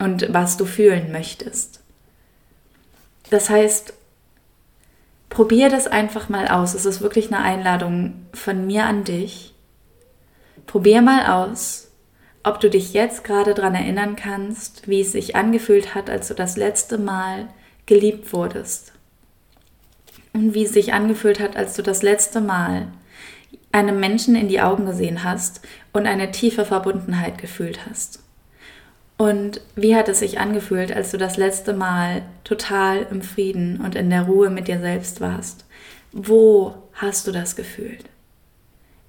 und 0.00 0.32
was 0.32 0.56
du 0.56 0.64
fühlen 0.64 1.12
möchtest. 1.12 1.80
Das 3.30 3.48
heißt, 3.48 3.94
probier 5.28 5.68
das 5.68 5.86
einfach 5.86 6.28
mal 6.28 6.48
aus. 6.48 6.74
Es 6.74 6.84
ist 6.84 7.00
wirklich 7.00 7.28
eine 7.28 7.42
Einladung 7.44 8.14
von 8.34 8.66
mir 8.66 8.84
an 8.84 9.04
dich. 9.04 9.54
Probier 10.66 11.02
mal 11.02 11.26
aus, 11.26 11.92
ob 12.42 12.60
du 12.60 12.70
dich 12.70 12.92
jetzt 12.92 13.22
gerade 13.22 13.54
daran 13.54 13.74
erinnern 13.74 14.16
kannst, 14.16 14.88
wie 14.88 15.02
es 15.02 15.12
sich 15.12 15.36
angefühlt 15.36 15.94
hat, 15.94 16.10
als 16.10 16.28
du 16.28 16.34
das 16.34 16.56
letzte 16.56 16.98
Mal 16.98 17.48
geliebt 17.86 18.32
wurdest. 18.32 18.92
Und 20.32 20.54
wie 20.54 20.64
es 20.64 20.72
sich 20.72 20.92
angefühlt 20.92 21.40
hat, 21.40 21.56
als 21.56 21.74
du 21.74 21.82
das 21.82 22.02
letzte 22.02 22.40
Mal 22.40 22.88
einem 23.72 24.00
Menschen 24.00 24.34
in 24.34 24.48
die 24.48 24.60
Augen 24.60 24.86
gesehen 24.86 25.22
hast 25.22 25.60
und 25.92 26.06
eine 26.06 26.30
tiefe 26.30 26.64
Verbundenheit 26.64 27.38
gefühlt 27.38 27.86
hast. 27.88 28.20
Und 29.20 29.60
wie 29.76 29.94
hat 29.94 30.08
es 30.08 30.20
sich 30.20 30.40
angefühlt, 30.40 30.96
als 30.96 31.10
du 31.10 31.18
das 31.18 31.36
letzte 31.36 31.74
Mal 31.74 32.22
total 32.42 33.06
im 33.10 33.20
Frieden 33.20 33.78
und 33.82 33.94
in 33.94 34.08
der 34.08 34.22
Ruhe 34.22 34.48
mit 34.48 34.66
dir 34.66 34.80
selbst 34.80 35.20
warst? 35.20 35.66
Wo 36.10 36.74
hast 36.94 37.26
du 37.26 37.30
das 37.30 37.54
gefühlt? 37.54 38.06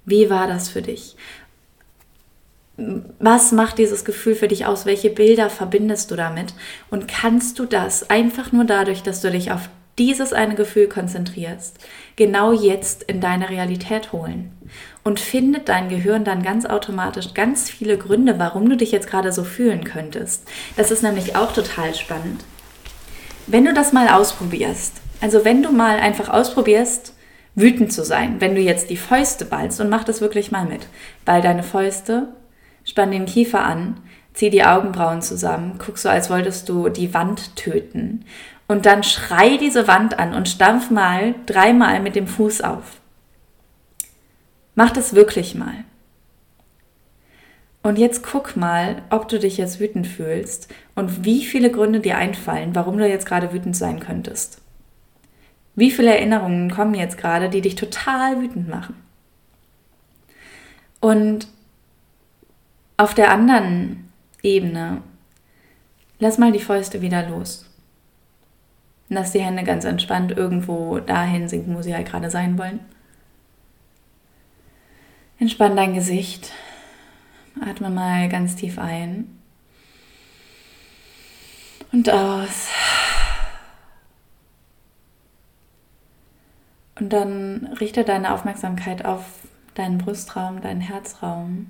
Wie 0.04 0.28
war 0.28 0.46
das 0.48 0.68
für 0.68 0.82
dich? 0.82 1.16
Was 2.76 3.52
macht 3.52 3.78
dieses 3.78 4.04
Gefühl 4.04 4.34
für 4.34 4.48
dich 4.48 4.66
aus? 4.66 4.84
Welche 4.84 5.08
Bilder 5.08 5.48
verbindest 5.48 6.10
du 6.10 6.16
damit? 6.16 6.52
Und 6.90 7.08
kannst 7.08 7.58
du 7.58 7.64
das 7.64 8.10
einfach 8.10 8.52
nur 8.52 8.64
dadurch, 8.64 9.02
dass 9.02 9.22
du 9.22 9.30
dich 9.30 9.50
auf 9.50 9.70
dieses 9.98 10.32
eine 10.32 10.54
Gefühl 10.54 10.88
konzentrierst, 10.88 11.78
genau 12.16 12.52
jetzt 12.52 13.02
in 13.04 13.20
deine 13.20 13.50
Realität 13.50 14.12
holen? 14.12 14.52
und 15.04 15.20
findet 15.20 15.68
dein 15.68 15.88
Gehirn 15.88 16.24
dann 16.24 16.42
ganz 16.42 16.64
automatisch 16.64 17.34
ganz 17.34 17.70
viele 17.70 17.98
Gründe, 17.98 18.38
warum 18.38 18.68
du 18.68 18.76
dich 18.76 18.92
jetzt 18.92 19.08
gerade 19.08 19.32
so 19.32 19.44
fühlen 19.44 19.84
könntest. 19.84 20.48
Das 20.76 20.90
ist 20.90 21.02
nämlich 21.02 21.34
auch 21.36 21.52
total 21.52 21.94
spannend. 21.94 22.44
Wenn 23.46 23.64
du 23.64 23.74
das 23.74 23.92
mal 23.92 24.08
ausprobierst, 24.08 25.00
also 25.20 25.44
wenn 25.44 25.62
du 25.62 25.72
mal 25.72 25.98
einfach 25.98 26.28
ausprobierst, 26.28 27.14
wütend 27.54 27.92
zu 27.92 28.04
sein, 28.04 28.40
wenn 28.40 28.54
du 28.54 28.60
jetzt 28.60 28.90
die 28.90 28.96
Fäuste 28.96 29.44
ballst 29.44 29.80
und 29.80 29.90
mach 29.90 30.04
das 30.04 30.20
wirklich 30.20 30.52
mal 30.52 30.64
mit, 30.64 30.86
ball 31.24 31.42
deine 31.42 31.62
Fäuste, 31.62 32.28
spann 32.84 33.10
den 33.10 33.26
Kiefer 33.26 33.64
an, 33.64 34.00
zieh 34.32 34.48
die 34.48 34.64
Augenbrauen 34.64 35.20
zusammen, 35.20 35.78
guck 35.84 35.98
so, 35.98 36.08
als 36.08 36.30
wolltest 36.30 36.68
du 36.68 36.88
die 36.88 37.12
Wand 37.12 37.56
töten 37.56 38.24
und 38.72 38.86
dann 38.86 39.02
schrei 39.02 39.58
diese 39.58 39.86
Wand 39.86 40.18
an 40.18 40.32
und 40.32 40.48
stampf 40.48 40.90
mal 40.90 41.34
dreimal 41.44 42.00
mit 42.00 42.16
dem 42.16 42.26
Fuß 42.26 42.62
auf. 42.62 43.00
Mach 44.74 44.90
das 44.90 45.14
wirklich 45.14 45.54
mal. 45.54 45.84
Und 47.82 47.98
jetzt 47.98 48.22
guck 48.22 48.56
mal, 48.56 49.02
ob 49.10 49.28
du 49.28 49.38
dich 49.38 49.58
jetzt 49.58 49.78
wütend 49.78 50.06
fühlst 50.06 50.72
und 50.94 51.24
wie 51.24 51.44
viele 51.44 51.70
Gründe 51.70 52.00
dir 52.00 52.16
einfallen, 52.16 52.74
warum 52.74 52.96
du 52.96 53.06
jetzt 53.06 53.26
gerade 53.26 53.52
wütend 53.52 53.76
sein 53.76 54.00
könntest. 54.00 54.62
Wie 55.74 55.90
viele 55.90 56.14
Erinnerungen 56.14 56.70
kommen 56.70 56.94
jetzt 56.94 57.18
gerade, 57.18 57.50
die 57.50 57.60
dich 57.60 57.74
total 57.74 58.40
wütend 58.40 58.68
machen. 58.68 58.94
Und 60.98 61.46
auf 62.96 63.12
der 63.12 63.30
anderen 63.32 64.10
Ebene, 64.42 65.02
lass 66.20 66.38
mal 66.38 66.52
die 66.52 66.58
Fäuste 66.58 67.02
wieder 67.02 67.28
los. 67.28 67.66
Lass 69.12 69.32
die 69.32 69.42
Hände 69.42 69.62
ganz 69.62 69.84
entspannt 69.84 70.32
irgendwo 70.32 70.98
dahin 70.98 71.46
sinken, 71.46 71.76
wo 71.76 71.82
sie 71.82 71.94
halt 71.94 72.08
gerade 72.08 72.30
sein 72.30 72.56
wollen. 72.56 72.80
Entspann 75.38 75.76
dein 75.76 75.92
Gesicht. 75.92 76.50
Atme 77.60 77.90
mal 77.90 78.30
ganz 78.30 78.56
tief 78.56 78.78
ein 78.78 79.26
und 81.92 82.08
aus. 82.08 82.68
Und 86.98 87.12
dann 87.12 87.66
richte 87.78 88.04
deine 88.04 88.32
Aufmerksamkeit 88.32 89.04
auf 89.04 89.26
deinen 89.74 89.98
Brustraum, 89.98 90.62
deinen 90.62 90.80
Herzraum. 90.80 91.66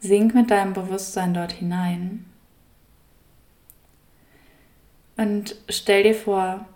Sink 0.00 0.34
mit 0.34 0.50
deinem 0.50 0.72
Bewusstsein 0.72 1.32
dort 1.32 1.52
hinein. 1.52 2.24
Und 5.16 5.56
stell 5.68 6.02
dir 6.02 6.14
vor, 6.14 6.66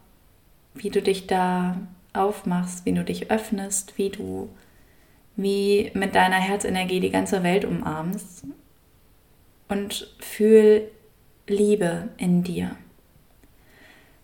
wie 0.75 0.91
du 0.91 1.03
dich 1.03 1.27
da 1.27 1.81
aufmachst, 2.13 2.87
wie 2.87 2.93
du 2.93 3.05
dich 3.05 3.31
öffnest, 3.31 3.99
wie 3.99 4.11
du 4.11 4.49
wie 5.39 5.93
mit 5.95 6.17
deiner 6.17 6.37
Herzenergie 6.37 6.99
die 6.99 7.11
ganze 7.11 7.45
Welt 7.45 7.65
umarmst 7.65 8.45
und 9.69 10.13
fühl 10.19 10.91
Liebe 11.47 12.09
in 12.19 12.43
dir. 12.43 12.73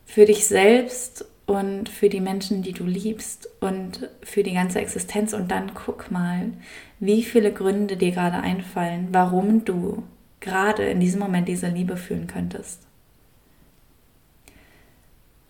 Für 0.05 0.25
dich 0.25 0.47
selbst 0.47 1.25
und 1.47 1.89
für 1.89 2.09
die 2.09 2.21
Menschen, 2.21 2.63
die 2.63 2.73
du 2.73 2.85
liebst 2.85 3.49
und 3.61 4.09
für 4.23 4.43
die 4.43 4.55
ganze 4.55 4.81
Existenz. 4.81 5.33
Und 5.33 5.51
dann 5.51 5.73
guck 5.75 6.11
mal, 6.11 6.51
wie 6.99 7.23
viele 7.23 7.53
Gründe 7.53 7.97
dir 7.97 8.11
gerade 8.11 8.39
einfallen, 8.39 9.09
warum 9.13 9.65
du 9.65 10.03
gerade 10.41 10.85
in 10.85 11.01
diesem 11.01 11.21
Moment 11.21 11.49
diese 11.49 11.69
Liebe 11.69 11.97
fühlen 11.97 12.27
könntest. 12.27 12.83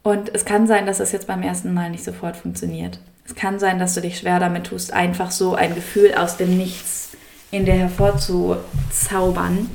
Und 0.04 0.32
es 0.34 0.44
kann 0.44 0.66
sein, 0.66 0.84
dass 0.86 1.00
es 1.00 1.12
jetzt 1.12 1.26
beim 1.26 1.42
ersten 1.42 1.72
Mal 1.72 1.90
nicht 1.90 2.04
sofort 2.04 2.36
funktioniert. 2.36 3.00
Es 3.26 3.34
kann 3.34 3.58
sein, 3.58 3.78
dass 3.78 3.94
du 3.94 4.02
dich 4.02 4.18
schwer 4.18 4.38
damit 4.38 4.66
tust, 4.66 4.92
einfach 4.92 5.30
so 5.30 5.54
ein 5.54 5.74
Gefühl 5.74 6.14
aus 6.14 6.36
dem 6.36 6.56
Nichts 6.58 7.16
in 7.50 7.64
dir 7.64 7.72
hervorzuzaubern. 7.72 9.70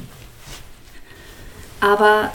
Aber 1.82 2.32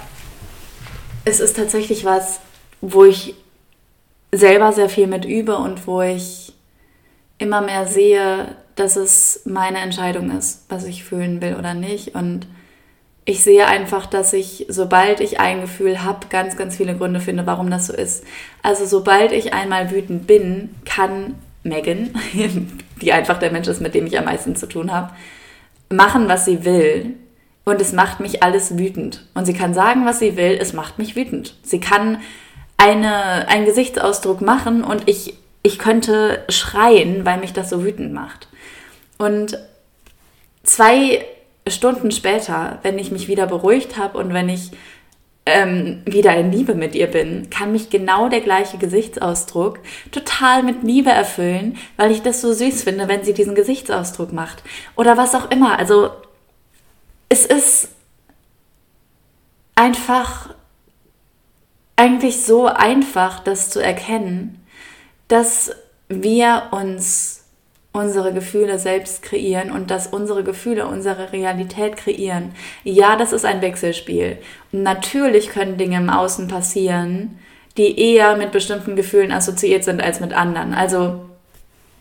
es 1.24 1.38
ist 1.38 1.56
tatsächlich 1.56 2.04
was, 2.04 2.40
wo 2.80 3.04
ich 3.04 3.36
selber 4.32 4.72
sehr 4.72 4.88
viel 4.88 5.06
mit 5.06 5.24
übe 5.24 5.56
und 5.56 5.86
wo 5.86 6.02
ich 6.02 6.52
immer 7.38 7.60
mehr 7.60 7.86
sehe, 7.86 8.56
dass 8.74 8.96
es 8.96 9.42
meine 9.44 9.78
Entscheidung 9.78 10.36
ist, 10.36 10.64
was 10.68 10.84
ich 10.84 11.04
fühlen 11.04 11.40
will 11.40 11.54
oder 11.54 11.74
nicht. 11.74 12.16
Und 12.16 12.48
ich 13.26 13.42
sehe 13.42 13.66
einfach, 13.66 14.06
dass 14.06 14.32
ich, 14.32 14.66
sobald 14.68 15.20
ich 15.20 15.40
ein 15.40 15.62
Gefühl 15.62 16.02
habe, 16.02 16.26
ganz, 16.28 16.56
ganz 16.56 16.76
viele 16.76 16.96
Gründe 16.96 17.20
finde, 17.20 17.46
warum 17.46 17.70
das 17.70 17.86
so 17.86 17.94
ist. 17.94 18.24
Also 18.62 18.84
sobald 18.84 19.32
ich 19.32 19.54
einmal 19.54 19.90
wütend 19.90 20.26
bin, 20.26 20.74
kann 20.84 21.36
Megan, 21.62 22.10
die 23.00 23.12
einfach 23.12 23.38
der 23.38 23.50
Mensch 23.50 23.68
ist, 23.68 23.80
mit 23.80 23.94
dem 23.94 24.06
ich 24.06 24.18
am 24.18 24.26
meisten 24.26 24.56
zu 24.56 24.66
tun 24.66 24.92
habe, 24.92 25.12
machen, 25.88 26.28
was 26.28 26.44
sie 26.44 26.64
will. 26.64 27.14
Und 27.64 27.80
es 27.80 27.94
macht 27.94 28.20
mich 28.20 28.42
alles 28.42 28.78
wütend. 28.78 29.26
Und 29.32 29.46
sie 29.46 29.54
kann 29.54 29.72
sagen, 29.72 30.04
was 30.04 30.18
sie 30.18 30.36
will, 30.36 30.58
es 30.60 30.74
macht 30.74 30.98
mich 30.98 31.16
wütend. 31.16 31.54
Sie 31.62 31.80
kann 31.80 32.20
eine, 32.76 33.48
einen 33.48 33.64
Gesichtsausdruck 33.64 34.42
machen 34.42 34.84
und 34.84 35.08
ich, 35.08 35.34
ich 35.62 35.78
könnte 35.78 36.44
schreien, 36.50 37.24
weil 37.24 37.38
mich 37.38 37.54
das 37.54 37.70
so 37.70 37.82
wütend 37.82 38.12
macht. 38.12 38.48
Und 39.16 39.58
zwei 40.62 41.24
Stunden 41.68 42.10
später, 42.10 42.78
wenn 42.82 42.98
ich 42.98 43.10
mich 43.10 43.28
wieder 43.28 43.46
beruhigt 43.46 43.96
habe 43.96 44.18
und 44.18 44.34
wenn 44.34 44.48
ich 44.48 44.70
ähm, 45.46 46.02
wieder 46.06 46.34
in 46.36 46.52
Liebe 46.52 46.74
mit 46.74 46.94
ihr 46.94 47.06
bin, 47.06 47.50
kann 47.50 47.72
mich 47.72 47.90
genau 47.90 48.28
der 48.28 48.40
gleiche 48.40 48.78
Gesichtsausdruck 48.78 49.78
total 50.10 50.62
mit 50.62 50.82
Liebe 50.82 51.10
erfüllen, 51.10 51.76
weil 51.96 52.10
ich 52.10 52.22
das 52.22 52.40
so 52.40 52.52
süß 52.52 52.82
finde, 52.82 53.08
wenn 53.08 53.24
sie 53.24 53.34
diesen 53.34 53.54
Gesichtsausdruck 53.54 54.32
macht. 54.32 54.62
Oder 54.96 55.16
was 55.16 55.34
auch 55.34 55.50
immer. 55.50 55.78
Also 55.78 56.10
es 57.28 57.44
ist 57.44 57.88
einfach 59.74 60.54
eigentlich 61.96 62.42
so 62.44 62.66
einfach, 62.66 63.40
das 63.40 63.70
zu 63.70 63.80
erkennen, 63.80 64.64
dass 65.28 65.72
wir 66.08 66.68
uns 66.70 67.43
unsere 67.96 68.32
Gefühle 68.32 68.80
selbst 68.80 69.22
kreieren 69.22 69.70
und 69.70 69.88
dass 69.88 70.08
unsere 70.08 70.42
Gefühle 70.42 70.88
unsere 70.88 71.30
Realität 71.32 71.96
kreieren. 71.96 72.52
Ja, 72.82 73.14
das 73.14 73.32
ist 73.32 73.44
ein 73.44 73.62
Wechselspiel. 73.62 74.38
Natürlich 74.72 75.48
können 75.50 75.76
Dinge 75.76 75.98
im 75.98 76.10
Außen 76.10 76.48
passieren, 76.48 77.38
die 77.76 77.96
eher 77.96 78.36
mit 78.36 78.50
bestimmten 78.50 78.96
Gefühlen 78.96 79.30
assoziiert 79.30 79.84
sind 79.84 80.02
als 80.02 80.18
mit 80.18 80.32
anderen. 80.32 80.74
Also 80.74 81.20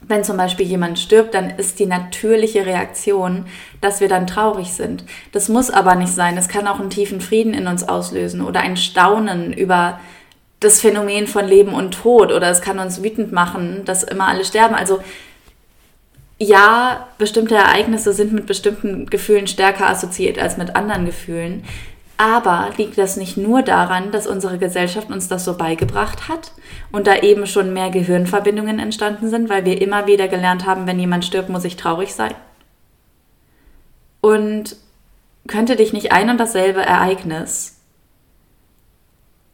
wenn 0.01 0.23
zum 0.23 0.36
Beispiel 0.36 0.65
jemand 0.65 0.97
stirbt, 0.97 1.36
dann 1.36 1.51
ist 1.51 1.77
die 1.77 1.86
natürliche 1.86 2.65
Reaktion, 2.65 3.45
dass 3.79 4.01
wir 4.01 4.08
dann 4.08 4.25
traurig 4.25 4.73
sind. 4.73 5.06
Das 5.32 5.47
muss 5.47 5.69
aber 5.69 5.93
nicht 5.93 6.12
sein. 6.12 6.38
Es 6.38 6.49
kann 6.49 6.67
auch 6.67 6.79
einen 6.79 6.89
tiefen 6.89 7.21
Frieden 7.21 7.53
in 7.53 7.67
uns 7.67 7.88
auslösen 7.88 8.41
oder 8.41 8.62
ein 8.62 8.77
Staunen 8.77 9.53
über 9.53 9.99
das 10.60 10.82
Phänomen 10.82 11.27
von 11.27 11.45
Leben 11.45 11.73
und 11.75 11.93
Tod 11.93 12.32
oder 12.32 12.49
es 12.49 12.62
kann 12.62 12.79
uns 12.79 13.03
wütend 13.03 13.32
machen, 13.32 13.84
dass 13.86 14.01
immer 14.01 14.27
alle 14.27 14.43
sterben. 14.43 14.73
Also 14.73 14.99
ja, 16.43 17.08
bestimmte 17.17 17.56
Ereignisse 17.56 18.13
sind 18.13 18.34
mit 18.34 18.45
bestimmten 18.45 19.08
Gefühlen 19.08 19.47
stärker 19.47 19.89
assoziiert 19.89 20.39
als 20.39 20.58
mit 20.58 20.75
anderen 20.75 21.06
Gefühlen. 21.06 21.63
Aber 22.17 22.69
liegt 22.77 22.97
das 22.97 23.17
nicht 23.17 23.38
nur 23.38 23.63
daran, 23.63 24.12
dass 24.12 24.27
unsere 24.27 24.58
Gesellschaft 24.58 25.10
uns 25.10 25.27
das 25.27 25.45
so 25.45 25.58
beigebracht 25.58 26.29
hat 26.29 26.51
und 26.91 27.08
da 27.08 27.17
eben 27.17 27.47
schon 27.47 27.73
mehr 27.73 27.89
Gehirnverbindungen 27.89 28.79
entstanden 28.79 29.29
sind, 29.29 29.49
weil 29.49 29.65
wir 29.65 29.82
immer 29.82 30.06
wieder 30.06 30.27
gelernt 30.27 30.65
haben, 30.65 30.86
wenn 30.86 30.99
jemand 30.99 31.25
stirbt, 31.25 31.49
muss 31.49 31.65
ich 31.65 31.75
traurig 31.75 32.13
sein? 32.13 32.34
Und 34.21 34.75
könnte 35.47 35.75
dich 35.75 35.91
nicht 35.91 36.12
ein 36.12 36.29
und 36.29 36.38
dasselbe 36.38 36.82
Ereignis 36.82 37.79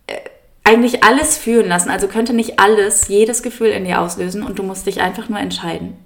äh, 0.08 0.18
eigentlich 0.64 1.04
alles 1.04 1.38
fühlen 1.38 1.70
lassen, 1.70 1.90
also 1.90 2.08
könnte 2.08 2.34
nicht 2.34 2.60
alles, 2.60 3.08
jedes 3.08 3.42
Gefühl 3.42 3.70
in 3.70 3.86
dir 3.86 4.02
auslösen 4.02 4.44
und 4.44 4.60
du 4.60 4.64
musst 4.64 4.86
dich 4.86 5.02
einfach 5.02 5.30
nur 5.30 5.40
entscheiden. 5.40 5.98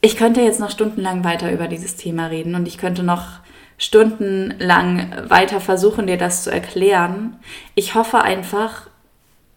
Ich 0.00 0.16
könnte 0.16 0.40
jetzt 0.40 0.60
noch 0.60 0.70
stundenlang 0.70 1.24
weiter 1.24 1.52
über 1.52 1.68
dieses 1.68 1.96
Thema 1.96 2.26
reden 2.26 2.54
und 2.54 2.66
ich 2.66 2.78
könnte 2.78 3.02
noch 3.02 3.40
stundenlang 3.76 5.10
weiter 5.28 5.60
versuchen, 5.60 6.06
dir 6.06 6.16
das 6.16 6.44
zu 6.44 6.50
erklären. 6.50 7.36
Ich 7.74 7.94
hoffe 7.94 8.22
einfach, 8.22 8.88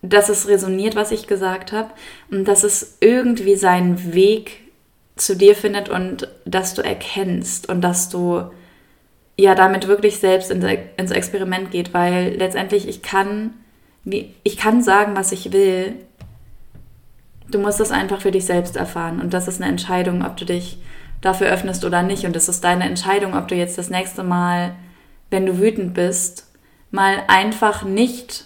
dass 0.02 0.30
es 0.30 0.48
resoniert, 0.48 0.96
was 0.96 1.12
ich 1.12 1.28
gesagt 1.28 1.72
habe, 1.72 1.92
und 2.30 2.46
dass 2.46 2.64
es 2.64 2.98
irgendwie 3.00 3.56
seinen 3.56 4.14
Weg 4.14 4.60
zu 5.16 5.36
dir 5.36 5.56
findet 5.56 5.90
und 5.90 6.28
dass 6.46 6.74
du 6.74 6.82
erkennst 6.82 7.70
und 7.70 7.82
dass 7.82 8.10
du 8.10 8.44
ja 9.38 9.56
damit 9.56 9.88
wirklich 9.88 10.20
selbst 10.20 10.52
ins 10.52 11.12
Experiment 11.12 11.72
geht, 11.72 11.94
weil 11.94 12.36
letztendlich 12.36 12.88
ich 12.88 13.02
kann, 13.02 13.54
ich 14.06 14.58
kann 14.58 14.82
sagen, 14.82 15.16
was 15.16 15.32
ich 15.32 15.52
will. 15.54 15.96
Du 17.50 17.60
musst 17.60 17.80
das 17.80 17.92
einfach 17.92 18.22
für 18.22 18.32
dich 18.32 18.46
selbst 18.46 18.76
erfahren 18.76 19.20
und 19.20 19.34
das 19.34 19.48
ist 19.48 19.62
eine 19.62 19.70
Entscheidung, 19.70 20.26
ob 20.26 20.38
du 20.38 20.46
dich 20.46 20.78
dafür 21.24 21.48
öffnest 21.48 21.86
oder 21.86 22.04
nicht. 22.04 22.26
Und 22.26 22.36
es 22.36 22.50
ist 22.50 22.64
deine 22.64 22.86
Entscheidung, 22.86 23.36
ob 23.36 23.48
du 23.48 23.56
jetzt 23.56 23.78
das 23.78 23.90
nächste 23.90 24.24
Mal, 24.24 24.76
wenn 25.30 25.46
du 25.46 25.60
wütend 25.60 25.94
bist, 25.94 26.48
mal 26.92 27.24
einfach 27.28 27.84
nicht 27.84 28.46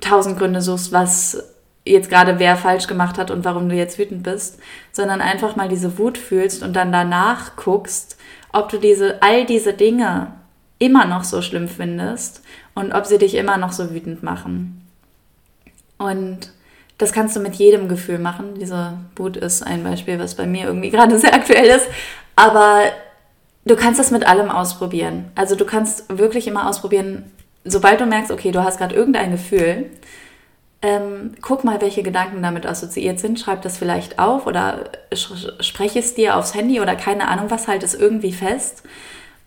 tausend 0.00 0.38
Gründe 0.38 0.60
suchst, 0.60 0.92
was 0.92 1.52
jetzt 1.84 2.10
gerade 2.10 2.38
wer 2.38 2.56
falsch 2.56 2.86
gemacht 2.86 3.18
hat 3.18 3.30
und 3.30 3.44
warum 3.44 3.68
du 3.68 3.74
jetzt 3.74 3.98
wütend 3.98 4.22
bist, 4.22 4.60
sondern 4.92 5.20
einfach 5.20 5.56
mal 5.56 5.68
diese 5.68 5.98
Wut 5.98 6.18
fühlst 6.18 6.62
und 6.62 6.74
dann 6.74 6.92
danach 6.92 7.56
guckst, 7.56 8.16
ob 8.52 8.68
du 8.68 8.78
diese, 8.78 9.22
all 9.22 9.46
diese 9.46 9.72
Dinge 9.72 10.32
immer 10.78 11.06
noch 11.06 11.24
so 11.24 11.42
schlimm 11.42 11.68
findest 11.68 12.42
und 12.74 12.92
ob 12.92 13.06
sie 13.06 13.18
dich 13.18 13.34
immer 13.34 13.56
noch 13.56 13.72
so 13.72 13.92
wütend 13.92 14.22
machen. 14.22 14.86
Und 15.98 16.52
das 16.98 17.12
kannst 17.12 17.34
du 17.36 17.40
mit 17.40 17.54
jedem 17.56 17.88
Gefühl 17.88 18.18
machen. 18.18 18.54
Diese 18.60 18.94
Wut 19.16 19.36
ist 19.36 19.62
ein 19.62 19.82
Beispiel, 19.82 20.18
was 20.18 20.34
bei 20.34 20.46
mir 20.46 20.66
irgendwie 20.66 20.90
gerade 20.90 21.18
sehr 21.18 21.34
aktuell 21.34 21.66
ist. 21.66 21.86
Aber 22.36 22.82
du 23.64 23.76
kannst 23.76 24.00
das 24.00 24.10
mit 24.10 24.26
allem 24.26 24.50
ausprobieren. 24.50 25.30
Also 25.34 25.56
du 25.56 25.64
kannst 25.64 26.16
wirklich 26.16 26.46
immer 26.46 26.68
ausprobieren, 26.68 27.30
sobald 27.64 28.00
du 28.00 28.06
merkst, 28.06 28.30
okay, 28.30 28.52
du 28.52 28.62
hast 28.62 28.78
gerade 28.78 28.94
irgendein 28.94 29.32
Gefühl, 29.32 29.90
ähm, 30.82 31.34
guck 31.40 31.62
mal, 31.62 31.80
welche 31.80 32.02
Gedanken 32.02 32.42
damit 32.42 32.66
assoziiert 32.66 33.20
sind. 33.20 33.38
Schreib 33.38 33.62
das 33.62 33.78
vielleicht 33.78 34.18
auf 34.18 34.46
oder 34.46 34.90
spreche 35.12 36.00
es 36.00 36.14
dir 36.14 36.36
aufs 36.36 36.54
Handy 36.54 36.80
oder 36.80 36.96
keine 36.96 37.28
Ahnung 37.28 37.50
was, 37.50 37.68
halt 37.68 37.84
es 37.84 37.94
irgendwie 37.94 38.32
fest. 38.32 38.82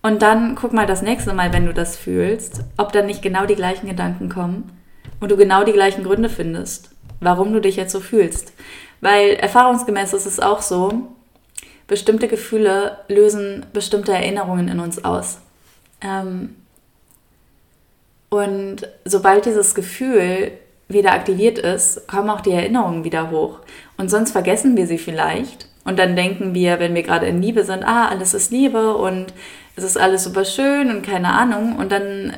Und 0.01 0.21
dann 0.21 0.55
guck 0.55 0.71
mal 0.71 0.85
das 0.85 1.01
nächste 1.01 1.33
Mal, 1.33 1.51
wenn 1.51 1.65
du 1.65 1.73
das 1.73 1.97
fühlst, 1.97 2.61
ob 2.77 2.93
dann 2.93 3.07
nicht 3.07 3.21
genau 3.21 3.45
die 3.45 3.55
gleichen 3.55 3.87
Gedanken 3.87 4.29
kommen 4.29 4.71
und 5.19 5.31
du 5.31 5.35
genau 5.35 5.63
die 5.63 5.73
gleichen 5.73 6.03
Gründe 6.03 6.29
findest 6.29 6.94
warum 7.19 7.53
du 7.53 7.61
dich 7.61 7.75
jetzt 7.75 7.91
so 7.91 7.99
fühlst. 7.99 8.53
Weil 9.01 9.31
erfahrungsgemäß 9.31 10.13
ist 10.13 10.25
es 10.25 10.39
auch 10.39 10.61
so, 10.61 11.03
bestimmte 11.87 12.27
Gefühle 12.27 12.99
lösen 13.07 13.65
bestimmte 13.73 14.13
Erinnerungen 14.13 14.67
in 14.67 14.79
uns 14.79 15.03
aus. 15.03 15.39
Ähm 16.01 16.55
und 18.29 18.87
sobald 19.05 19.45
dieses 19.45 19.75
Gefühl 19.75 20.51
wieder 20.87 21.13
aktiviert 21.13 21.57
ist, 21.57 22.07
kommen 22.07 22.29
auch 22.29 22.41
die 22.41 22.51
Erinnerungen 22.51 23.03
wieder 23.03 23.31
hoch. 23.31 23.59
Und 23.97 24.09
sonst 24.09 24.31
vergessen 24.31 24.75
wir 24.77 24.87
sie 24.87 24.97
vielleicht. 24.97 25.67
Und 25.83 25.99
dann 25.99 26.15
denken 26.15 26.53
wir, 26.53 26.79
wenn 26.79 26.95
wir 26.95 27.03
gerade 27.03 27.27
in 27.27 27.41
Liebe 27.41 27.63
sind, 27.63 27.83
ah, 27.83 28.07
alles 28.07 28.33
ist 28.33 28.51
Liebe 28.51 28.97
und 28.97 29.27
es 29.75 29.83
ist 29.83 29.97
alles 29.97 30.23
super 30.23 30.45
schön 30.45 30.89
und 30.89 31.05
keine 31.05 31.33
Ahnung. 31.33 31.75
Und 31.77 31.91
dann 31.91 32.33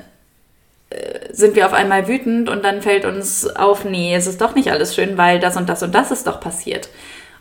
sind 1.31 1.55
wir 1.55 1.65
auf 1.65 1.73
einmal 1.73 2.07
wütend 2.07 2.49
und 2.49 2.63
dann 2.63 2.81
fällt 2.81 3.05
uns 3.05 3.47
auf, 3.47 3.85
nee, 3.85 4.15
es 4.15 4.27
ist 4.27 4.41
doch 4.41 4.55
nicht 4.55 4.71
alles 4.71 4.95
schön, 4.95 5.17
weil 5.17 5.39
das 5.39 5.57
und 5.57 5.67
das 5.69 5.83
und 5.83 5.93
das 5.93 6.11
ist 6.11 6.27
doch 6.27 6.39
passiert. 6.39 6.89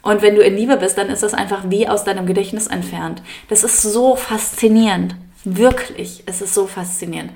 Und 0.03 0.23
wenn 0.23 0.37
du 0.37 0.43
in 0.43 0.57
Liebe 0.57 0.77
bist, 0.77 0.99
dann 0.99 1.11
ist 1.11 1.23
das 1.23 1.35
einfach 1.35 1.65
wie 1.69 1.89
aus 1.89 2.05
deinem 2.05 2.27
Gedächtnis 2.27 2.69
entfernt. 2.69 3.23
Das 3.49 3.65
ist 3.65 3.83
so 3.83 4.15
faszinierend. 4.15 5.17
Wirklich, 5.45 6.23
es 6.27 6.43
ist 6.43 6.55
so 6.55 6.67
faszinierend. 6.67 7.33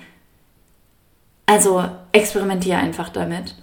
Also 1.47 1.85
experimentiere 2.13 2.79
einfach 2.79 3.09
damit. 3.09 3.57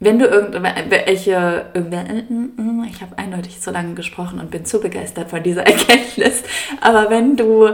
Wenn 0.00 0.18
du 0.18 0.26
irgendwelche, 0.26 1.66
ich 1.72 3.02
habe 3.02 3.16
eindeutig 3.16 3.62
zu 3.62 3.70
lange 3.70 3.94
gesprochen 3.94 4.38
und 4.38 4.50
bin 4.50 4.66
zu 4.66 4.80
begeistert 4.80 5.30
von 5.30 5.42
dieser 5.42 5.62
Erkenntnis, 5.66 6.42
aber 6.82 7.08
wenn 7.08 7.36
du 7.36 7.70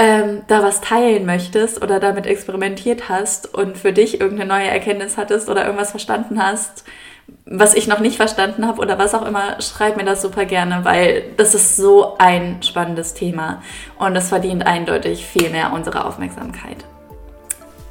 ähm, 0.00 0.44
da 0.46 0.62
was 0.62 0.80
teilen 0.80 1.26
möchtest 1.26 1.82
oder 1.82 2.00
damit 2.00 2.26
experimentiert 2.26 3.10
hast 3.10 3.54
und 3.54 3.76
für 3.76 3.92
dich 3.92 4.18
irgendeine 4.18 4.48
neue 4.48 4.68
Erkenntnis 4.68 5.18
hattest 5.18 5.50
oder 5.50 5.66
irgendwas 5.66 5.90
verstanden 5.90 6.42
hast, 6.42 6.84
was 7.44 7.74
ich 7.74 7.86
noch 7.86 8.00
nicht 8.00 8.16
verstanden 8.16 8.66
habe 8.66 8.80
oder 8.80 8.98
was 8.98 9.14
auch 9.14 9.26
immer, 9.26 9.60
schreib 9.60 9.98
mir 9.98 10.04
das 10.04 10.22
super 10.22 10.46
gerne, 10.46 10.86
weil 10.86 11.24
das 11.36 11.54
ist 11.54 11.76
so 11.76 12.16
ein 12.16 12.62
spannendes 12.62 13.12
Thema 13.12 13.62
und 13.98 14.16
es 14.16 14.30
verdient 14.30 14.66
eindeutig 14.66 15.26
viel 15.26 15.50
mehr 15.50 15.70
unsere 15.74 16.06
Aufmerksamkeit. 16.06 16.78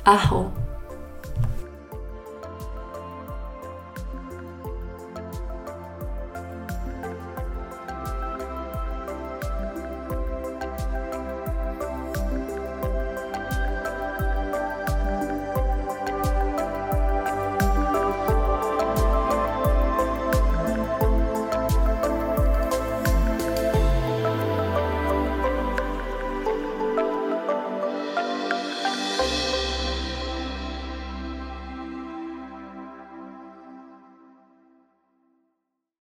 Aho. 0.03 0.51